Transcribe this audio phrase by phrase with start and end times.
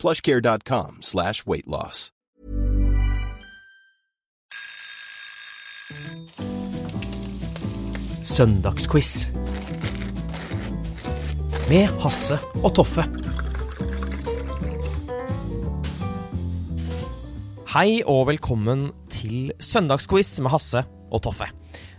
[0.00, 2.10] plushcare.com slash weight loss.
[8.22, 9.28] Søndagsquiz.
[11.70, 13.04] Med Hasse og Toffe.
[17.70, 21.48] Hei og velkommen til Søndagsquiz med Hasse og Toffe.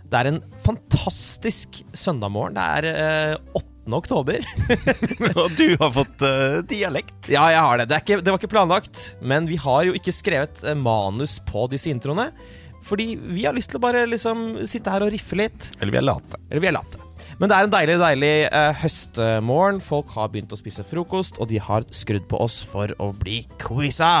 [0.04, 2.58] Det er en fantastisk søndagmorgen.
[2.58, 3.71] Det er eh, 8.
[3.90, 4.44] oktober.
[5.42, 7.30] Og du har fått uh, dialekt.
[7.32, 7.88] Ja, jeg har det.
[7.90, 9.04] Det, ikke, det var ikke planlagt.
[9.20, 12.30] Men vi har jo ikke skrevet eh, manus på disse introene.
[12.82, 15.72] Fordi vi har lyst til å bare liksom sitte her og riffe litt.
[15.80, 16.38] Eller vi er late.
[16.50, 17.02] Eller vi er late.
[17.38, 19.82] Men det er en deilig, deilig uh, høstmorgen.
[19.82, 23.42] Folk har begynt å spise frokost, og de har skrudd på oss for å bli
[23.62, 24.12] quiza.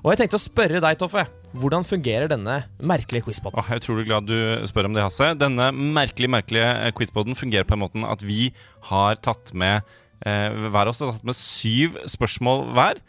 [0.00, 1.26] Og jeg tenkte å spørre deg, Toffe.
[1.50, 3.58] Hvordan fungerer denne merkelige quizpoden?
[3.58, 4.36] Oh, jeg er utrolig glad du
[4.70, 5.32] spør om det, Hasse.
[5.38, 8.52] Denne merkelige, merkelige eh, quizpoden fungerer på en måte at vi
[8.86, 9.82] har tatt med
[10.22, 13.02] eh, Hver oss har tatt med syv spørsmål hver.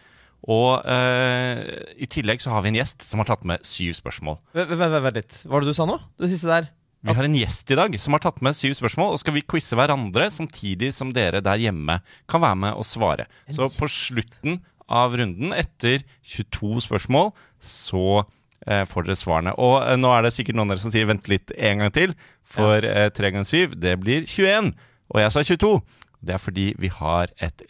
[0.49, 1.61] Og eh,
[2.01, 4.41] i tillegg så har vi en gjest som har tatt med syv spørsmål.
[4.57, 5.43] Vent litt.
[5.45, 5.99] Hva var det du sa nå?
[6.17, 6.71] Det siste der?
[7.01, 9.41] Vi har en gjest i dag som har tatt med syv spørsmål, og skal vi
[9.41, 11.97] quize hverandre samtidig som dere der hjemme
[12.29, 13.25] kan være med og svare.
[13.49, 18.23] Så på slutten av runden, etter 22 spørsmål, så
[18.67, 19.55] eh, får dere svarene.
[19.61, 21.93] Og eh, nå er det sikkert noen av dere som sier 'vent litt en gang
[21.95, 24.73] til', for eh, 3 ganger 7, det blir 21.
[25.11, 25.73] Og jeg sa 22.
[26.21, 27.63] Det er fordi vi har et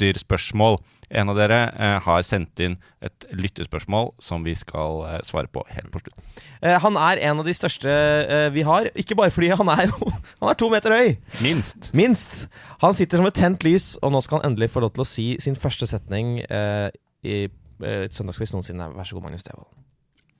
[0.00, 0.78] lytterspørsmål.
[1.10, 5.64] En av dere eh, har sendt inn et lytterspørsmål som vi skal eh, svare på
[5.74, 6.14] helt på slutt.
[6.62, 8.90] Eh, han er en av de største eh, vi har.
[8.98, 11.16] Ikke bare fordi han er jo Han er to meter høy!
[11.42, 11.90] Minst.
[11.98, 12.44] Minst.
[12.84, 15.08] Han sitter som et tent lys, og nå skal han endelig få lov til å
[15.08, 16.88] si sin første setning eh,
[17.26, 18.92] i eh, Søndagsquiz noensinne.
[18.94, 19.68] Vær så god, Magnus Devold.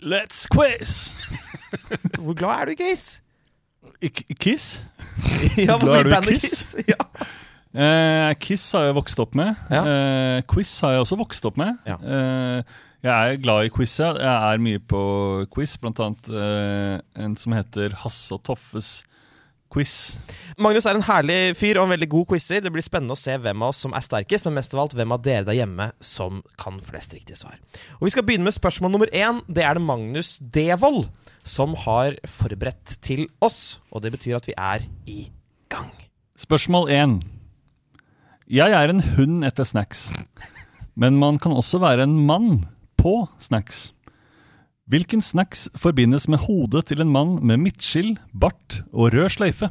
[0.00, 1.10] Let's quiz!
[2.22, 3.18] Hvor glad er du, Kiss?
[4.00, 4.78] I Kiss?
[5.56, 6.76] ja, Glad er du i bandet Kiss?
[6.92, 6.96] Ja.
[7.70, 9.54] Eh, Kiss har jeg vokst opp med.
[9.70, 9.82] Ja.
[9.86, 11.76] Eh, quiz har jeg også vokst opp med.
[11.86, 11.98] Ja.
[12.02, 13.94] Eh, jeg er glad i quiz.
[14.00, 15.02] Jeg er mye på
[15.54, 16.26] quiz, blant annet
[17.16, 18.90] en som heter Hasse og Toffes
[19.70, 20.18] quiz.
[20.60, 22.60] Magnus er en herlig fyr og en veldig god quizer.
[22.64, 24.98] Det blir spennende å se hvem av oss som er sterkest, men mest av alt
[24.98, 27.56] hvem av dere der hjemme som kan flest riktige svar.
[28.00, 29.40] Og Vi skal begynne med spørsmål nummer én.
[29.48, 31.06] Det er det Magnus Devold
[31.46, 33.78] som har forberedt til oss.
[33.94, 35.30] Og det betyr at vi er i
[35.72, 35.92] gang.
[36.36, 37.20] Spørsmål 1.
[38.50, 40.08] Jeg er en hund etter snacks,
[40.98, 42.64] men man kan også være en mann
[42.98, 43.92] på snacks.
[44.90, 49.70] Hvilken snacks forbindes med hodet til en mann med midtskill, bart og rød sløyfe?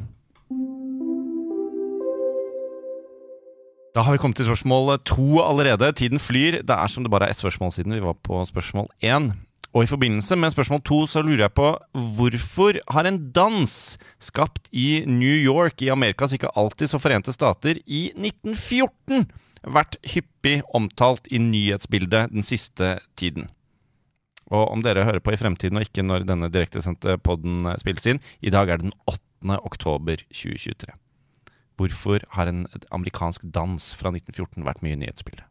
[3.92, 5.92] Da har vi kommet til spørsmål to allerede.
[5.92, 6.62] Tiden flyr.
[6.64, 9.34] Det er som det bare er ett spørsmål siden vi var på spørsmål én.
[9.70, 11.68] Og i forbindelse med spørsmål to så lurer jeg på
[12.16, 13.74] hvorfor har en dans
[14.18, 19.28] skapt i New York i Amerikas ikke alltid så forente stater i 1914
[19.70, 23.46] vært hyppig omtalt i nyhetsbildet den siste tiden?
[24.50, 28.18] Og om dere hører på i fremtiden og ikke når denne direktesendte podden spilles inn,
[28.42, 29.60] i dag er den 8.
[29.62, 30.90] oktober 2023.
[31.78, 35.49] Hvorfor har en amerikansk dans fra 1914 vært mye i nyhetsbildet?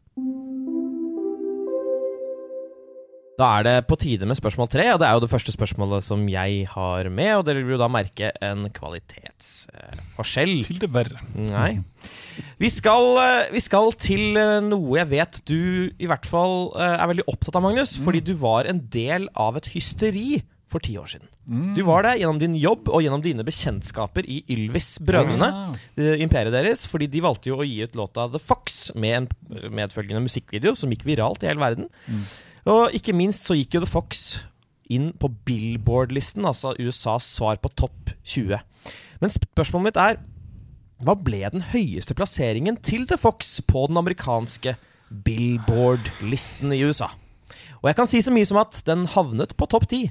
[3.40, 6.04] Da er det på tide med spørsmål tre, og det er jo det første spørsmålet
[6.04, 7.30] som jeg har med.
[7.38, 10.58] Og dere vil jo da merke en kvalitetsforskjell.
[10.66, 11.22] Til det verre.
[11.32, 11.78] Nei.
[12.60, 16.96] Vi skal, eh, vi skal til eh, noe jeg vet du i hvert fall eh,
[16.98, 17.96] er veldig opptatt av, Magnus.
[18.04, 21.26] Fordi du var en del av et hysteri for ti år siden.
[21.74, 25.48] Du var det gjennom din jobb og gjennom dine bekjentskaper i Ylvis-brødrene.
[25.98, 26.12] Ja.
[26.22, 29.26] Imperiet deres, fordi de valgte jo å gi ut låta The Fox med en
[29.74, 31.88] medfølgende musikkvideo som gikk viralt i hele verden.
[32.68, 34.24] Og ikke minst så gikk jo The Fox
[34.90, 38.58] inn på Billboard-listen, altså USAs svar på topp 20.
[39.22, 40.20] Men spørsmålet mitt er
[41.00, 44.74] hva ble den høyeste plasseringen til The Fox på den amerikanske
[45.24, 47.08] Billboard-listen i USA?
[47.80, 50.10] Og jeg kan si så mye som at den havnet på topp 10.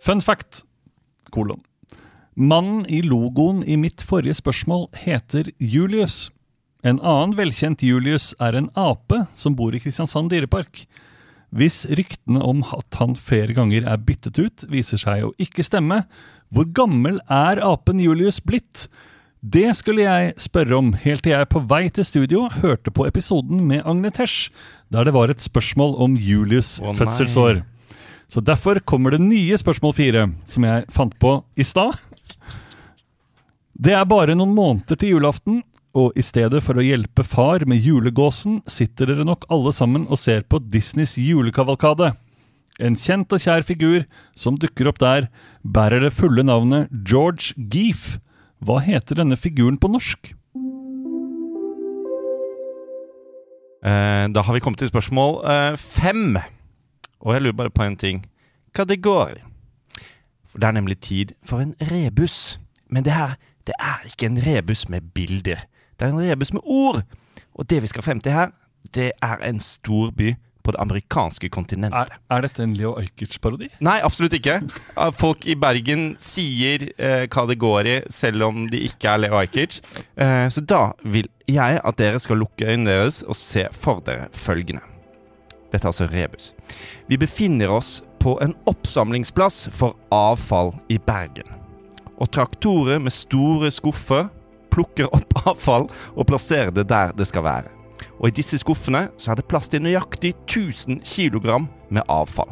[0.00, 0.62] Fun fact,
[1.34, 1.60] kolon.
[2.38, 6.30] Mannen i logoen i mitt forrige spørsmål heter Julius.
[6.88, 10.86] En annen velkjent Julius er en ape som bor i Kristiansand dyrepark.
[11.52, 16.02] Hvis ryktene om at han flere ganger er byttet ut, viser seg å ikke stemme,
[16.48, 18.86] hvor gammel er apen Julius blitt?
[19.40, 23.62] Det skulle jeg spørre om helt til jeg på vei til studio hørte på episoden
[23.68, 24.48] med Agne Tesh,
[24.92, 27.62] der det var et spørsmål om Julius' oh, fødselsår.
[28.28, 32.00] Så derfor kommer det nye spørsmål fire, som jeg fant på i stad.
[33.78, 35.62] Det er bare noen måneder til julaften,
[35.96, 40.20] og i stedet for å hjelpe far med julegåsen, sitter dere nok alle sammen og
[40.20, 42.12] ser på Disneys julekavalkade.
[42.78, 44.04] En kjent og kjær figur
[44.36, 45.28] som dukker opp der,
[45.64, 48.18] bærer det fulle navnet George Geef.
[48.62, 50.34] Hva heter denne figuren på norsk?
[53.78, 56.38] Eh, da har vi kommet til spørsmål eh, fem.
[57.22, 58.22] Og jeg lurer bare på en ting.
[58.74, 59.40] Hva det går?
[60.46, 62.58] For det er nemlig tid for en rebus.
[62.90, 63.34] Men det her,
[63.66, 65.66] det er ikke en rebus med bilder.
[65.98, 67.02] Det er en rebus med ord.
[67.58, 68.52] Og det vi skal frem til her,
[68.94, 72.12] det er en stor by på det amerikanske kontinentet.
[72.12, 73.70] Er, er dette en Leo Ajkic-parodi?
[73.84, 74.58] Nei, absolutt ikke.
[75.16, 79.38] Folk i Bergen sier eh, hva det går i, selv om de ikke er Leo
[79.40, 79.80] Ajkic.
[80.20, 84.28] Eh, så da vil jeg at dere skal lukke øynene deres og se for dere
[84.36, 84.84] følgende.
[85.72, 86.52] Dette er altså rebus.
[87.08, 91.48] Vi befinner oss på en oppsamlingsplass for avfall i Bergen.
[92.18, 94.28] Og traktorer med store skuffer
[94.78, 97.74] plukker opp avfall og plasserer det der det skal være.
[98.18, 102.50] Og i disse skuffene så er det plass til nøyaktig 1000 kg med avfall.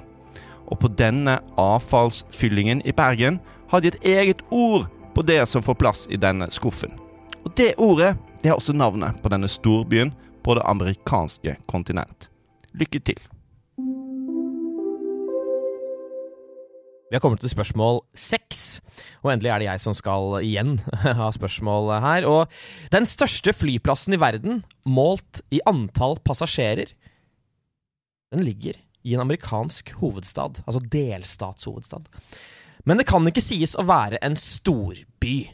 [0.67, 3.39] Og på denne avfallsfyllingen i Bergen
[3.71, 6.99] har de et eget ord på det som får plass i denne skuffen.
[7.45, 10.13] Og det ordet det er også navnet på denne storbyen
[10.45, 12.31] på det amerikanske kontinent.
[12.75, 13.36] Lykke til.
[17.07, 18.81] Vi har kommet til spørsmål seks,
[19.23, 20.73] og endelig er det jeg som skal igjen
[21.21, 22.25] ha spørsmål her.
[22.27, 22.51] Og
[22.91, 26.91] den største flyplassen i verden, målt i antall passasjerer,
[28.35, 28.75] den ligger
[29.07, 32.09] i en amerikansk hovedstad, altså delstatshovedstad.
[32.83, 35.53] Men det kan ikke sies å være en storby.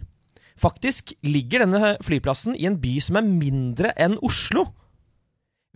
[0.56, 4.70] Faktisk ligger denne flyplassen i en by som er mindre enn Oslo.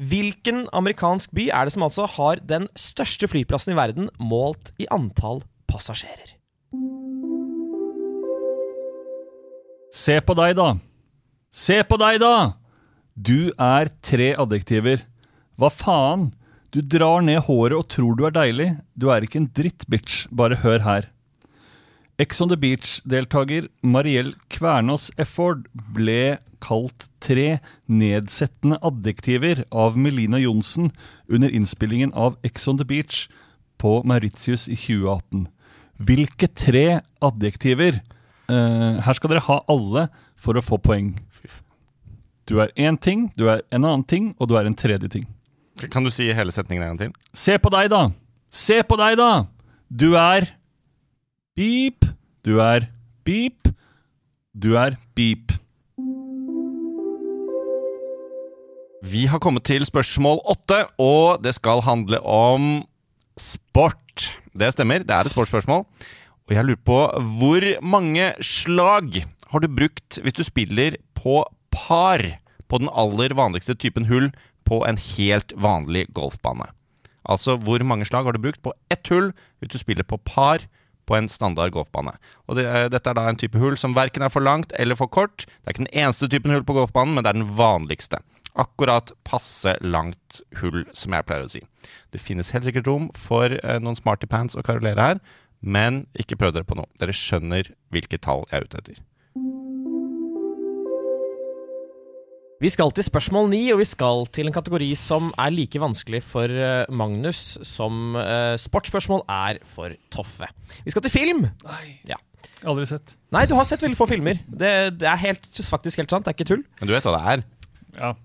[0.01, 4.89] Hvilken amerikansk by er det som altså har den største flyplassen i verden målt i
[4.89, 5.53] antall passasjerer?
[9.97, 10.75] Se på deg, da!
[11.51, 12.57] Se på deg, da!
[13.17, 15.05] Du er tre adjektiver.
[15.57, 16.31] Hva faen?
[16.75, 18.69] Du drar ned håret og tror du er deilig.
[18.93, 20.27] Du er ikke en dritt, bitch.
[20.29, 21.09] Bare hør her.
[22.21, 27.59] Ex on the Beach-deltaker Mariell Kvernås Efford ble kalt tre
[27.89, 30.93] nedsettende adjektiver av Melina Johnsen
[31.29, 33.27] under innspillingen av Ex on the Beach
[33.77, 35.45] på Mauritius i 2018.
[35.97, 38.03] Hvilke tre adjektiver?
[38.51, 40.07] uh, her skal dere ha alle
[40.39, 41.15] for å få poeng.
[42.47, 45.27] Du er én ting, du er en annen ting, og du er en tredje ting.
[45.91, 47.17] Kan du si hele setningen en gang til?
[47.35, 48.07] Se på deg, da!
[48.53, 49.47] Se på deg, da!
[49.91, 50.47] Du er
[51.57, 52.05] Beep.
[52.45, 52.87] Du er
[53.25, 53.69] beep.
[54.55, 55.53] Du er beep.
[59.07, 62.85] Vi har kommet til spørsmål åtte, og det skal handle om
[63.41, 64.06] sport.
[64.57, 65.85] Det stemmer, det er et sportsspørsmål.
[66.47, 66.99] Og jeg lurer på
[67.41, 71.43] hvor mange slag har du brukt hvis du spiller på
[71.75, 72.23] par
[72.67, 74.31] på den aller vanligste typen hull
[74.67, 76.71] på en helt vanlig golfbane?
[77.27, 80.67] Altså hvor mange slag har du brukt på ett hull hvis du spiller på par
[81.07, 82.17] på en standard golfbane.
[82.51, 85.11] Og det, Dette er da en type hull som verken er for langt eller for
[85.11, 85.47] kort.
[85.47, 88.19] Det er ikke den eneste typen hull på golfbanen, men det er den vanligste.
[88.57, 91.61] Akkurat passe langt hull, som jeg pleier å si.
[92.13, 95.21] Det finnes helt sikkert rom for eh, noen smarty pants å karolere her,
[95.61, 96.89] men ikke prøv dere på noe.
[97.01, 99.03] Dere skjønner hvilke tall jeg er ute etter.
[102.57, 106.23] Vi skal til spørsmål ni, og vi skal til en kategori som er like vanskelig
[106.25, 110.49] for eh, Magnus som eh, sportsspørsmål er for Toffe.
[110.87, 111.51] Vi skal til film.
[111.67, 111.99] Nei.
[112.09, 112.17] Ja.
[112.65, 113.13] Aldri sett.
[113.37, 114.41] Nei, du har sett veldig få filmer.
[114.49, 114.73] Det,
[115.03, 116.25] det er helt, faktisk helt sant.
[116.25, 116.65] Det er ikke tull.
[116.81, 117.45] Men du vet hva det er?
[117.99, 118.17] Ja,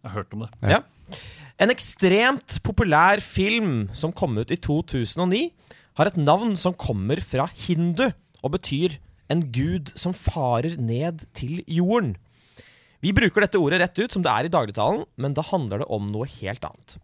[0.00, 0.50] jeg har hørt om det.
[0.72, 0.80] Ja.
[1.60, 5.50] En ekstremt populær film som kom ut i 2009,
[5.98, 8.06] har et navn som kommer fra hindu
[8.40, 8.96] og betyr
[9.30, 12.14] en gud som farer ned til jorden.
[13.04, 15.90] Vi bruker dette ordet rett ut som det er i dagligtalen, men da handler det
[15.92, 16.96] om noe helt annet.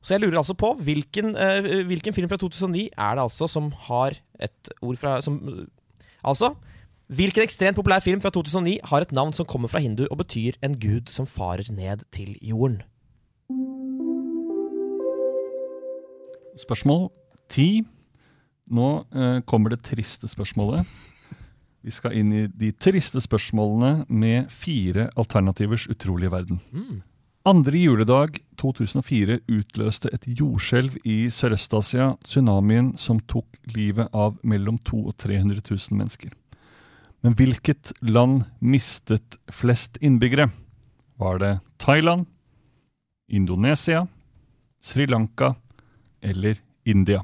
[0.00, 3.68] Så jeg lurer altså på hvilken, eh, hvilken film fra 2009 er det altså som
[3.90, 5.36] har et ord fra som,
[6.20, 6.50] Altså,
[7.10, 10.58] hvilken ekstremt populær film fra 2009 har et navn som kommer fra hindu og betyr
[10.62, 12.82] en gud som farer ned til jorden?
[16.60, 17.08] Spørsmål
[17.50, 17.82] ti.
[18.70, 20.86] Nå eh, kommer det triste spørsmålet.
[21.82, 26.60] Vi skal inn i de triste spørsmålene med fire alternativers utrolige verden.
[27.48, 35.08] Andre juledag 2004 utløste et jordskjelv i Sørøst-Asia tsunamien som tok livet av mellom 200
[35.08, 36.36] og 300 000 mennesker.
[37.20, 40.48] Men hvilket land mistet flest innbyggere?
[41.20, 42.26] Var det Thailand,
[43.28, 44.06] Indonesia,
[44.80, 45.54] Sri Lanka
[46.20, 47.22] eller India?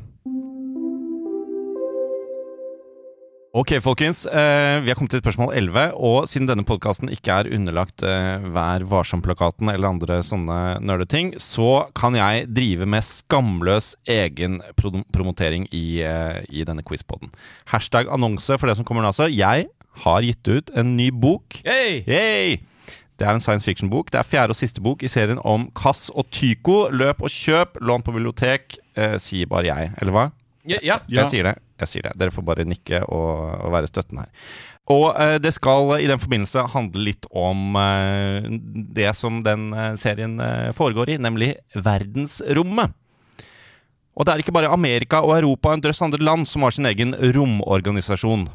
[3.56, 4.26] Ok, folkens.
[4.26, 5.94] Eh, vi har kommet til spørsmål 11.
[5.96, 11.86] Og siden denne podkasten ikke er underlagt eh, Vær varsom-plakaten eller andre sånne nerdeting, så
[11.96, 17.32] kan jeg drive med skamløs egen promotering i, eh, i denne quizpoden.
[17.72, 19.30] Hashtag annonse for det som kommer nå, altså.
[19.32, 19.70] Jeg
[20.04, 21.60] har gitt ut en ny bok.
[21.64, 22.02] Yay!
[22.06, 22.58] Yay!
[23.16, 24.10] Det er en science fiction-bok.
[24.12, 26.90] Det er fjerde og siste bok i serien om Kass og Tycho.
[26.92, 29.92] Løp og kjøp, lån på bibliotek, eh, sier bare jeg.
[30.02, 30.26] Eller hva?
[30.68, 30.98] Ja, ja.
[31.08, 31.54] Jeg sier det.
[31.80, 32.16] jeg sier det.
[32.20, 33.30] Dere får bare nikke og,
[33.64, 34.28] og være støtten her.
[34.92, 38.50] Og eh, det skal i den forbindelse handle litt om eh,
[38.98, 42.94] det som den eh, serien eh, foregår i, nemlig verdensrommet.
[44.16, 46.72] Og det er ikke bare Amerika og Europa og en drøss andre land som har
[46.72, 48.46] sin egen romorganisasjon.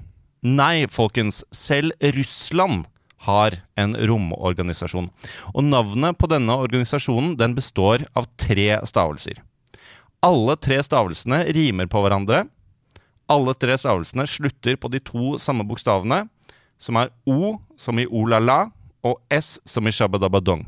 [0.42, 2.88] Nei, folkens, selv Russland
[3.28, 5.12] har en romorganisasjon.
[5.54, 9.38] Og navnet på denne organisasjonen den består av tre stavelser.
[10.26, 12.48] Alle tre stavelsene rimer på hverandre.
[13.30, 16.24] Alle tre stavelsene slutter på de to samme bokstavene,
[16.82, 18.72] som er O som i o-la-la
[19.06, 20.66] og S som i shabadabadong.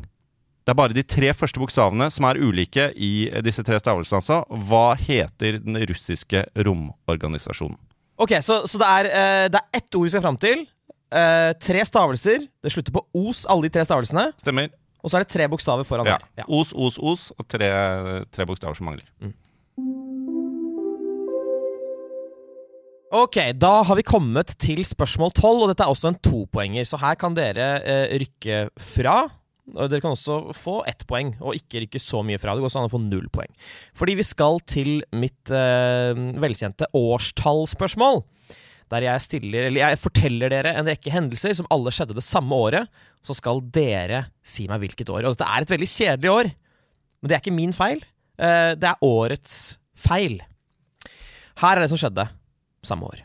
[0.63, 4.21] Det er bare de tre første bokstavene som er ulike i disse tre stavelsene.
[4.21, 4.43] altså.
[4.69, 7.81] Hva heter den russiske romorganisasjonen?
[8.17, 10.65] Ok, Så, så det, er, uh, det er ett ord vi skal fram til.
[11.13, 12.47] Uh, tre stavelser.
[12.63, 14.31] Det slutter på os, alle de tre stavelsene.
[14.41, 14.73] Stemmer.
[15.03, 16.17] Og så er det tre bokstaver foran Ja.
[16.39, 16.45] Ja.
[16.47, 17.67] Os, os, os og tre,
[18.31, 19.09] tre bokstaver som mangler.
[23.13, 26.87] Ok, da har vi kommet til spørsmål 12, og dette er også en topoenger.
[26.87, 29.17] Så her kan dere eh, rykke fra.
[29.63, 32.51] Dere kan også få ett poeng, og ikke rykke så mye fra.
[32.51, 33.51] Det går også an å få null poeng.
[33.95, 38.23] Fordi vi skal til mitt eh, velkjente årstallspørsmål.
[38.91, 42.91] Der jeg stiller jeg forteller dere en rekke hendelser som alle skjedde det samme året.
[43.23, 45.23] Så skal dere si meg hvilket år.
[45.23, 46.51] Og dette er et veldig kjedelig år.
[47.23, 48.03] Men det er ikke min feil.
[48.35, 49.57] Eh, det er årets
[49.95, 50.41] feil.
[51.63, 52.27] Her er det som skjedde
[52.83, 53.23] samme år.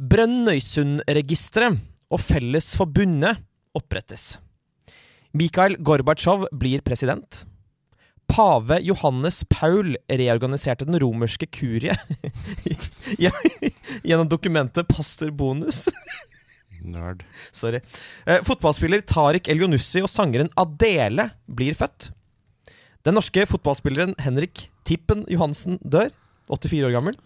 [0.00, 1.78] Brønnøysundregisteret
[2.10, 3.44] og Fellesforbundet
[3.78, 4.32] opprettes.
[5.32, 7.44] Mikhail Gorbatsjov blir president.
[8.30, 11.96] Pave Johannes Paul reorganiserte den romerske kurie
[14.06, 15.88] gjennom dokumentet Pastor Bonus.
[16.80, 17.24] Nerd.
[17.52, 17.80] Sorry.
[18.26, 22.12] Eh, fotballspiller Tariq Elionussi og sangeren Adele blir født.
[23.06, 26.12] Den norske fotballspilleren Henrik Tippen Johansen dør.
[26.50, 27.18] 84 år gammel.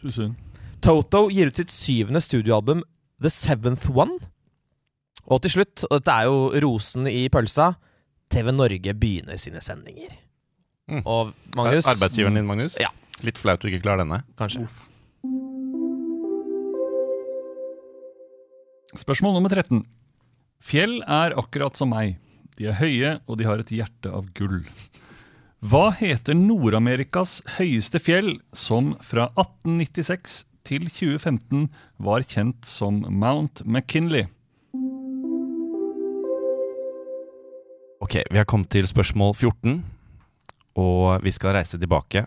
[0.00, 0.36] Tusen.
[0.80, 2.82] Toto gir ut sitt syvende studioalbum
[3.20, 4.16] The Seventh One.
[5.30, 7.72] Og til slutt, og dette er jo rosen i pølsa,
[8.30, 10.16] TV Norge begynner sine sendinger.
[10.90, 11.04] Mm.
[11.06, 12.78] Og Magnus Arbeidsgiveren din, Magnus?
[12.82, 12.90] Ja.
[13.22, 14.24] Litt flaut du ikke klarer denne.
[14.38, 14.64] Kanskje.
[18.98, 19.84] Spørsmål nummer 13.
[20.60, 22.16] Fjell er akkurat som meg.
[22.58, 24.64] De er høye, og de har et hjerte av gull.
[25.60, 31.68] Hva heter Nord-Amerikas høyeste fjell, som fra 1896 til 2015
[32.02, 34.26] var kjent som Mount McKinley?
[38.00, 39.82] Ok, vi har kommet til spørsmål 14,
[40.80, 42.22] og vi skal reise tilbake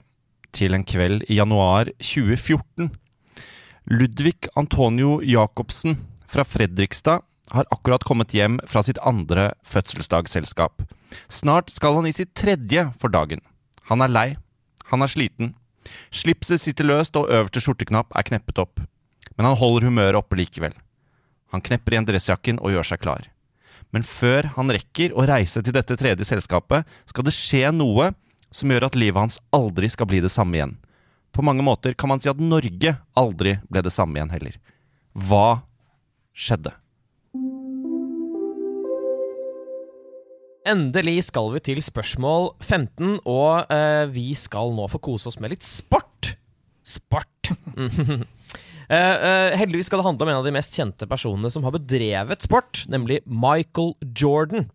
[0.54, 2.92] til en kveld i januar 2014.
[3.90, 5.98] Ludvig Antonio Jacobsen
[6.30, 7.26] fra Fredrikstad
[7.58, 10.86] har akkurat kommet hjem fra sitt andre fødselsdagsselskap.
[11.26, 13.42] Snart skal han i sitt tredje for dagen.
[13.90, 14.30] Han er lei.
[14.94, 15.56] Han er sliten.
[16.14, 18.78] Slipset sitter løst, og øverste skjorteknapp er kneppet opp.
[19.34, 20.78] Men han holder humøret oppe likevel.
[21.50, 23.33] Han knepper igjen dressjakken og gjør seg klar.
[23.94, 28.10] Men før han rekker å reise til dette tredje selskapet, skal det skje noe
[28.54, 30.78] som gjør at livet hans aldri skal bli det samme igjen.
[31.34, 34.58] På mange måter kan man si at Norge aldri ble det samme igjen heller.
[35.14, 35.62] Hva
[36.34, 36.74] skjedde?
[40.70, 45.54] Endelig skal vi til spørsmål 15, og eh, vi skal nå få kose oss med
[45.54, 46.34] litt sport.
[46.88, 47.52] Sport.
[48.90, 52.48] Eh, heldigvis skal det handle om en av de mest kjente personene som har bedrevet
[52.48, 54.70] sport, nemlig Michael Jordan.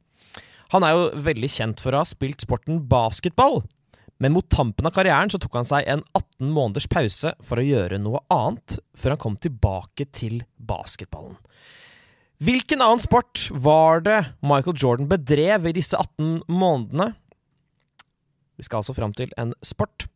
[0.73, 3.63] Han er jo veldig kjent for å ha spilt sporten basketball.
[4.19, 7.65] Men mot tampen av karrieren så tok han seg en 18 måneders pause for å
[7.65, 11.39] gjøre noe annet, før han kom tilbake til basketballen.
[12.43, 17.13] Hvilken annen sport var det Michael Jordan bedrev i disse 18 månedene?
[18.59, 20.07] Vi skal altså fram til en sport.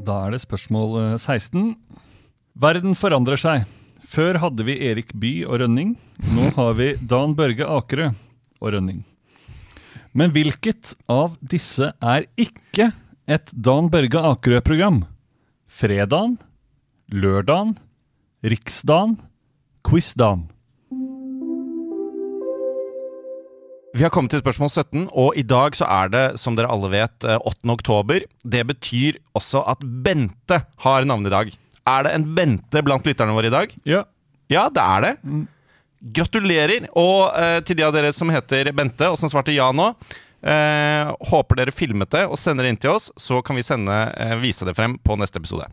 [0.00, 1.74] Da er det spørsmål eh, 16.
[2.60, 3.68] Verden forandrer seg.
[4.10, 5.94] Før hadde vi Erik Bye og Rønning.
[6.34, 8.10] Nå har vi Dan Børge Akerø
[8.60, 9.04] og Rønning.
[10.16, 12.90] Men hvilket av disse er ikke
[13.30, 15.04] et Dan Børge Akerø-program?
[15.70, 16.38] Fredagen,
[17.14, 17.76] lørdagen
[18.40, 19.18] Riksdagen,
[19.84, 20.46] Quizdagen.
[23.90, 26.92] Vi har kommet til spørsmål 17, og i dag så er det, som dere alle
[26.92, 27.72] vet, eh, 8.
[27.74, 28.22] oktober.
[28.46, 31.50] Det betyr også at Bente har navnedag.
[31.90, 33.74] Er det en Bente blant lytterne våre i dag?
[33.84, 34.04] Ja.
[34.48, 35.46] Ja, det er det.
[36.14, 36.86] Gratulerer!
[36.94, 39.90] Og eh, til de av dere som heter Bente, og som svarte ja nå.
[40.40, 43.92] Eh, håper dere filmet det og sender det inn til oss, så kan vi sende,
[44.16, 45.66] eh, vise det frem på neste episode.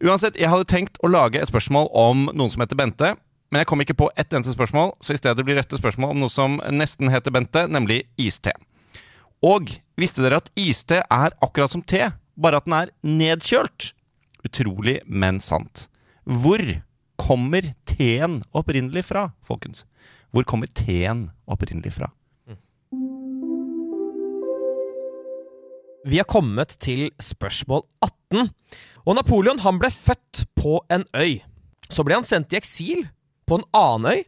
[0.00, 3.16] Uansett, jeg hadde tenkt å lage et spørsmål om noen som heter Bente.
[3.50, 6.24] Men jeg kom ikke på ett eneste spørsmål, så i stedet blir dette spørsmål om
[6.24, 8.54] noe som nesten heter Bente, nemlig iste.
[9.44, 13.92] Og visste dere at iste er akkurat som te, bare at den er nedkjølt?
[14.46, 15.86] Utrolig, men sant.
[16.26, 16.62] Hvor
[17.20, 19.84] kommer teen opprinnelig fra, folkens?
[20.34, 22.10] Hvor kommer teen opprinnelig fra?
[26.06, 28.50] Vi har kommet til spørsmål 18.
[29.06, 31.40] Og Napoleon han ble født på en øy.
[31.90, 33.06] Så ble han sendt i eksil
[33.46, 34.24] på en annen øy.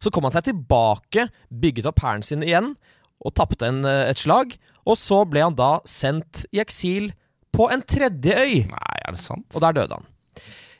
[0.00, 2.72] Så kom han seg tilbake, bygget opp hæren sin igjen
[3.20, 4.54] og tapte eh, et slag.
[4.88, 7.10] Og så ble han da sendt i eksil
[7.52, 9.48] på en tredje øy, Nei, er det sant?
[9.52, 10.06] og der døde han.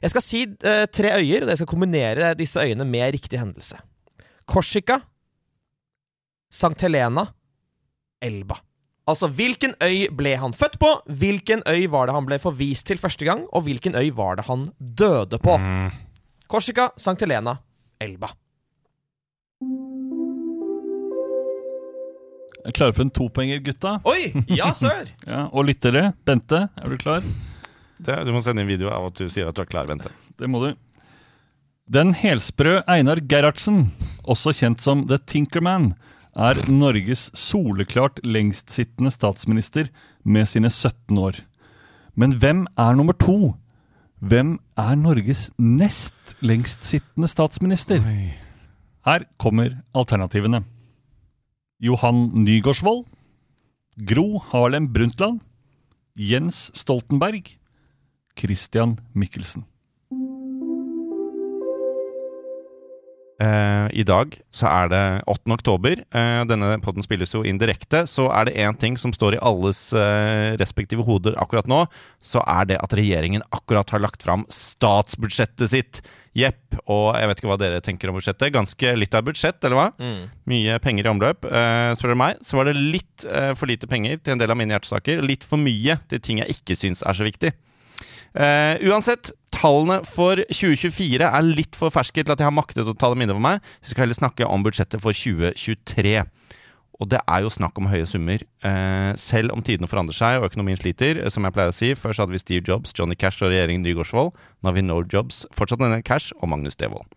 [0.01, 3.77] Jeg skal si eh, tre øyer, og jeg skal kombinere disse øyene med riktig hendelse.
[4.49, 5.01] Korsika,
[6.51, 7.29] Sankt Helena,
[8.23, 8.57] Elba.
[9.11, 10.89] Altså, hvilken øy ble han født på?
[11.21, 13.45] Hvilken øy var det han ble forvist til første gang?
[13.53, 15.57] Og hvilken øy var det han døde på?
[15.59, 15.91] Mm.
[16.51, 17.59] Korsika, Sankt Helena,
[18.01, 18.31] Elba.
[22.61, 23.97] Er klare for en topenger, gutta?
[24.09, 24.33] Oi!
[24.53, 25.09] Ja, sir!
[25.29, 27.25] Ja, Og lyttere, Bente, er du klar?
[28.01, 30.13] Det, du må sende inn video av at du sier at du er klar, Bente.
[30.41, 30.71] Det må du.
[31.91, 33.89] Den helsprø Einar Gerhardsen,
[34.23, 35.91] også kjent som The Tinkerman,
[36.39, 39.89] er Norges soleklart lengstsittende statsminister
[40.23, 41.41] med sine 17 år.
[42.15, 43.57] Men hvem er nummer to?
[44.21, 48.03] Hvem er Norges nest lengstsittende statsminister?
[49.07, 50.61] Her kommer alternativene.
[51.81, 53.07] Johan Nygaardsvold,
[53.97, 55.41] Gro Harlem Brundtland,
[56.15, 57.49] Jens Stoltenberg,
[58.37, 59.65] Christian Michelsen.
[63.41, 65.49] Eh, I dag så er det 8.
[65.55, 66.03] oktober.
[66.13, 68.03] Uh, denne podden spilles jo inn direkte.
[68.11, 71.87] Så er det én ting som står i alles uh, respektive hoder akkurat nå,
[72.21, 76.03] så er det at regjeringen akkurat har lagt fram statsbudsjettet sitt.
[76.37, 76.77] Jepp.
[76.85, 78.53] Og jeg vet ikke hva dere tenker om budsjettet.
[78.55, 79.89] Ganske litt av budsjett, eller hva?
[80.51, 81.49] Mye penger i omløp.
[81.49, 83.25] Uh, spør dere meg, så var det litt
[83.57, 85.25] for lite penger til en del av mine hjertesaker.
[85.25, 87.53] Litt for mye til ting jeg ikke syns er så viktig.
[88.31, 92.95] Eh, uansett, tallene for 2024 er litt for ferske til at jeg har maktet å
[92.95, 93.65] ta dem inne for meg.
[93.83, 96.21] Vi skal heller snakke om budsjettet for 2023.
[97.01, 98.43] Og det er jo snakk om høye summer.
[98.61, 101.95] Uh, selv om tidene forandrer seg og økonomien sliter, eh, som jeg pleier å si.
[101.97, 104.35] Før så hadde vi Steve Jobs, Johnny Cash og regjeringen Nygaardsvold.
[104.37, 107.09] Nå har vi No Jobs, fortsatt denne Cash og Magnus Devold.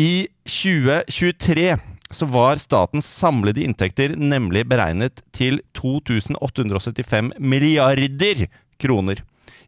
[0.00, 1.76] I 2023
[2.12, 8.48] så var statens samlede inntekter nemlig beregnet til 2875 milliarder
[8.82, 9.22] kroner.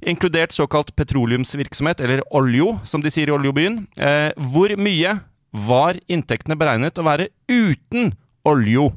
[0.05, 3.83] Inkludert såkalt petroleumsvirksomhet, eller oljo, som de sier i oljobyen.
[3.97, 5.15] Eh, hvor mye
[5.55, 8.13] var inntektene beregnet å være uten
[8.45, 8.91] oljo?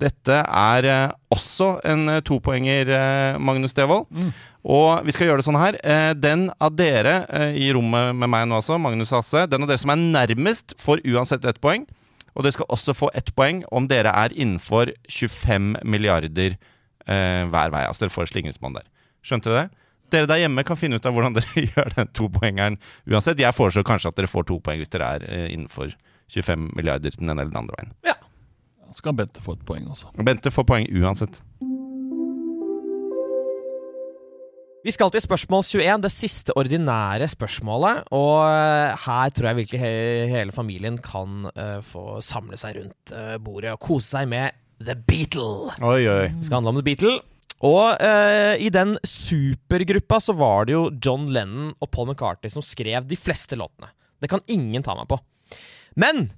[0.00, 4.08] Dette er eh, også en eh, topoenger, eh, Magnus Devold.
[4.64, 5.76] Og vi skal gjøre det sånn her.
[5.84, 9.68] Eh, den av dere eh, i rommet med meg nå, altså, Magnus Hasse, den av
[9.72, 11.84] dere som er nærmest, får uansett ett poeng.
[12.32, 17.72] Og dere skal også få ett poeng om dere er innenfor 25 milliarder eh, hver
[17.74, 17.84] vei.
[17.88, 18.88] Altså dere får slingringsmonn der.
[19.26, 19.76] Skjønte dere det?
[20.10, 23.42] Dere der hjemme kan finne ut av hvordan dere gjør den topoengeren uansett.
[23.42, 25.94] Jeg foreslår kanskje at dere får to poeng hvis dere er eh, innenfor
[26.30, 27.94] 25 milliarder den ene eller den andre veien.
[28.06, 28.16] Ja.
[28.94, 30.10] Skal Bente få et poeng også.
[30.26, 31.38] Bente får poeng uansett.
[34.80, 38.06] Vi skal til spørsmål 21, det siste ordinære spørsmålet.
[38.16, 39.90] Og eh, her tror jeg virkelig he
[40.32, 44.96] hele familien kan uh, få samle seg rundt uh, bordet og kose seg med The
[44.96, 45.74] Beatle.
[45.84, 46.30] Oi, oi.
[46.32, 47.18] Det skal handle om The Beatle.
[47.66, 52.64] Og eh, i den supergruppa så var det jo John Lennon og Paul McCartney som
[52.64, 53.90] skrev de fleste låtene.
[54.20, 55.18] Det kan ingen ta meg på.
[56.00, 56.30] Men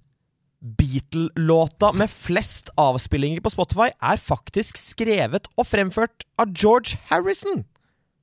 [0.62, 7.64] Beatle-låta med flest avspillinger på Spotify er faktisk skrevet og fremført av George Harrison.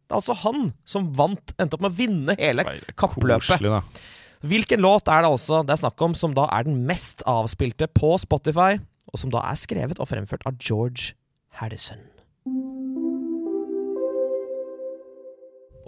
[0.07, 2.63] Det er altså han som vant, endte opp med å vinne hele
[2.99, 3.99] kappløpet.
[4.47, 7.89] Hvilken låt er det altså det er snakk om som da er den mest avspilte
[7.91, 8.79] på Spotify,
[9.11, 11.11] og som da er skrevet og fremført av George
[11.59, 11.99] Harrison?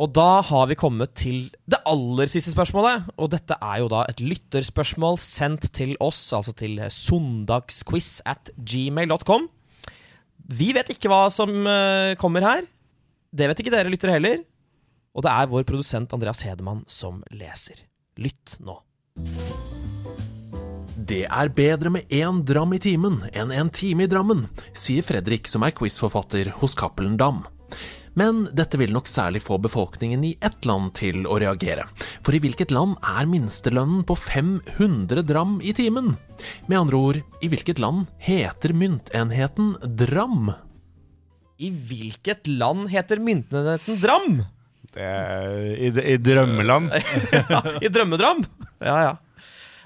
[0.01, 3.11] Og da har vi kommet til det aller siste spørsmålet.
[3.21, 9.45] Og dette er jo da et lytterspørsmål sendt til oss, altså til søndagsquiz at gmail.com.
[10.51, 12.65] Vi vet ikke hva som eh, kommer her.
[13.31, 14.41] Det vet ikke dere lyttere heller.
[15.13, 17.85] Og det er vår produsent Andreas Hedemann som leser.
[18.17, 18.79] Lytt nå.
[21.01, 24.43] Det er bedre med én dram i timen enn en time i Drammen,
[24.77, 27.39] sier Fredrik som er quizforfatter hos Cappelen Dam.
[28.13, 31.87] Men dette vil nok særlig få befolkningen i ett land til å reagere.
[32.21, 36.11] For i hvilket land er minstelønnen på 500 dram i timen?
[36.67, 40.51] Med andre ord, i hvilket land heter myntenheten dram?
[41.57, 44.39] I hvilket land heter myntenheten Dram?
[44.91, 46.93] Det er i, I drømmeland.
[47.37, 48.41] ja, I drømmedram?
[48.81, 49.11] Ja, ja.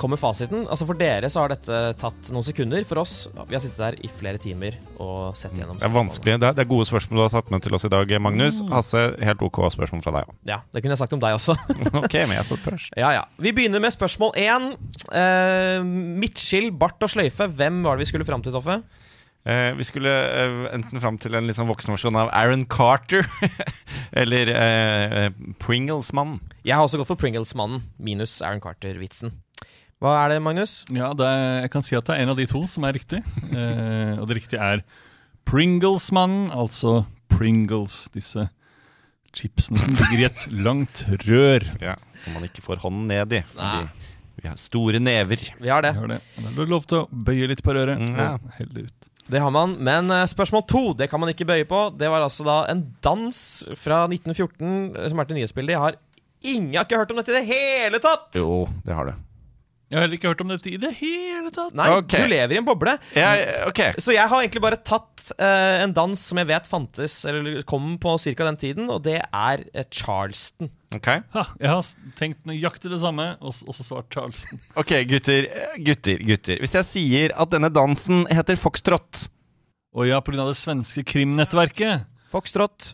[0.00, 0.64] kommer fasiten.
[0.70, 2.84] Altså For dere så har dette tatt noen sekunder.
[2.88, 3.14] For oss,
[3.48, 6.38] vi har sittet der i flere timer og sett gjennom Det er vanskelig.
[6.40, 8.62] Det er, det er gode spørsmål du har tatt med til oss i dag, Magnus.
[8.72, 10.38] Hasse, helt ok spørsmål fra deg òg.
[10.48, 11.56] Ja, det kunne jeg sagt om deg også.
[12.02, 12.96] ok, men jeg satt først.
[12.98, 13.26] ja, ja.
[13.40, 14.72] Vi begynner med spørsmål én.
[15.10, 15.84] Uh,
[16.20, 17.50] midtskill, bart og sløyfe.
[17.60, 18.80] Hvem var det vi skulle fram til, Toffe?
[19.48, 23.24] Uh, vi skulle uh, enten fram til en litt sånn voksen versjon av Aaron Carter.
[24.20, 25.28] eller uh,
[25.62, 26.42] Pringles-mannen.
[26.64, 29.32] Jeg har også gått for Pringles-mannen, minus Aaron Carter-vitsen.
[30.00, 30.78] Hva er det, Magnus?
[30.96, 32.94] Ja, det er, jeg kan si at det er en av de to som er
[32.96, 33.20] riktig.
[33.52, 34.80] Eh, og det riktige er
[35.50, 38.06] Pringles-mannen, altså Pringles.
[38.14, 38.46] Disse
[39.36, 41.66] chipsene som ligger i et langt rør.
[41.84, 43.42] Ja, Som man ikke får hånden ned i.
[43.52, 43.84] Fordi
[44.40, 45.42] vi har store never.
[45.60, 45.92] Vi har det.
[45.98, 46.20] Gjør det.
[46.38, 48.30] Da er det lov til å bøye litt på røret Mm, ja.
[48.40, 49.08] og helle ut.
[49.30, 49.76] Det har man.
[49.84, 51.82] Men eh, spørsmål to det kan man ikke bøye på.
[52.00, 53.42] Det var altså da en dans
[53.78, 55.76] fra 1914 eh, som er til nyhetsbildet.
[55.76, 55.98] Jeg har
[56.40, 58.30] ingen jeg har ikke hørt om dette i det hele tatt!
[58.40, 59.18] Jo, det har du.
[59.90, 61.72] Jeg har ikke hørt om dette i det hele tatt.
[61.74, 62.22] Nei, okay.
[62.22, 62.92] du lever i en boble.
[63.16, 63.96] Jeg, okay.
[63.98, 67.96] Så jeg har egentlig bare tatt uh, en dans som jeg vet fantes, eller kom
[67.98, 68.46] på ca.
[68.46, 70.70] den tiden, og det er uh, Charleston.
[70.94, 71.24] Okay.
[71.34, 74.62] Ha, jeg har tenkt nøyaktig det samme, og så svart Charleston.
[74.80, 75.50] Ok, gutter,
[75.82, 76.62] gutter, gutter.
[76.62, 79.26] Hvis jeg sier at denne dansen heter foxtrot
[79.90, 80.46] Å ja, pga.
[80.46, 82.06] det svenske krimnettverket.
[82.30, 82.92] Foxtrot.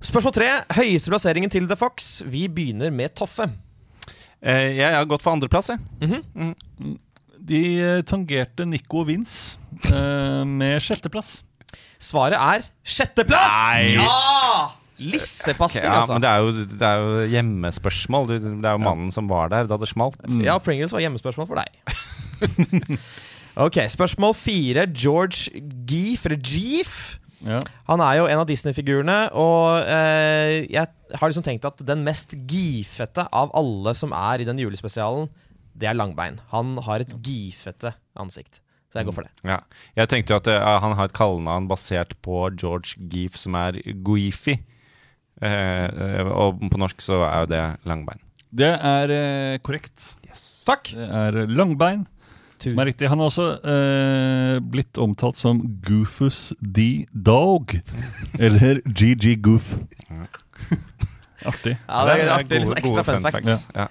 [0.00, 0.50] Spørsmål tre.
[0.76, 2.22] Høyeste plasseringen til The Fox.
[2.24, 3.50] Vi begynner med Toffe.
[4.42, 6.56] Eh, Jeg har gått for andreplass, jeg.
[7.46, 11.38] De eh, tangerte Nico og Vince eh, med sjetteplass.
[12.02, 13.52] Svaret er sjetteplass!
[13.52, 13.94] Nei.
[14.00, 14.74] Ja!
[14.96, 16.14] Lissepasning, ja, altså.
[16.16, 18.30] men det er, jo, det er jo hjemmespørsmål.
[18.32, 20.16] Det er jo mannen som var der da det smalt.
[20.40, 21.68] Ja, Pringles var hjemmespørsmål for deg.
[23.66, 24.86] ok, spørsmål fire.
[24.96, 25.52] George
[25.88, 26.96] Geef, eller Geef.
[27.44, 27.60] Ja.
[27.90, 30.86] Han er jo en av Disney-figurene, og eh, jeg
[31.20, 35.28] har liksom tenkt at den mest gifete av alle som er i den julespesialen,
[35.76, 36.40] det er Langbein.
[36.54, 38.62] Han har et gifete ansikt.
[38.88, 39.32] Så jeg går for det.
[39.44, 39.60] Ja.
[39.98, 43.82] Jeg tenkte jo at eh, han har et kallenavn basert på George Geef, som er
[44.06, 44.56] Guifi.
[45.44, 48.22] Eh, eh, og på norsk så er jo det langbein.
[48.56, 50.14] Det er eh, korrekt.
[50.66, 50.90] Takk!
[50.96, 52.06] Det er Langbein
[52.72, 53.08] som er riktig.
[53.12, 57.06] Han er også eh, blitt omtalt som Goofus D.
[57.12, 57.76] Dog.
[58.44, 59.74] Eller GG Goof.
[61.46, 61.76] Artig.
[61.86, 63.46] Ja, det er artig, liksom ekstra fun fun fact.
[63.46, 63.66] facts.
[63.76, 63.86] Ja.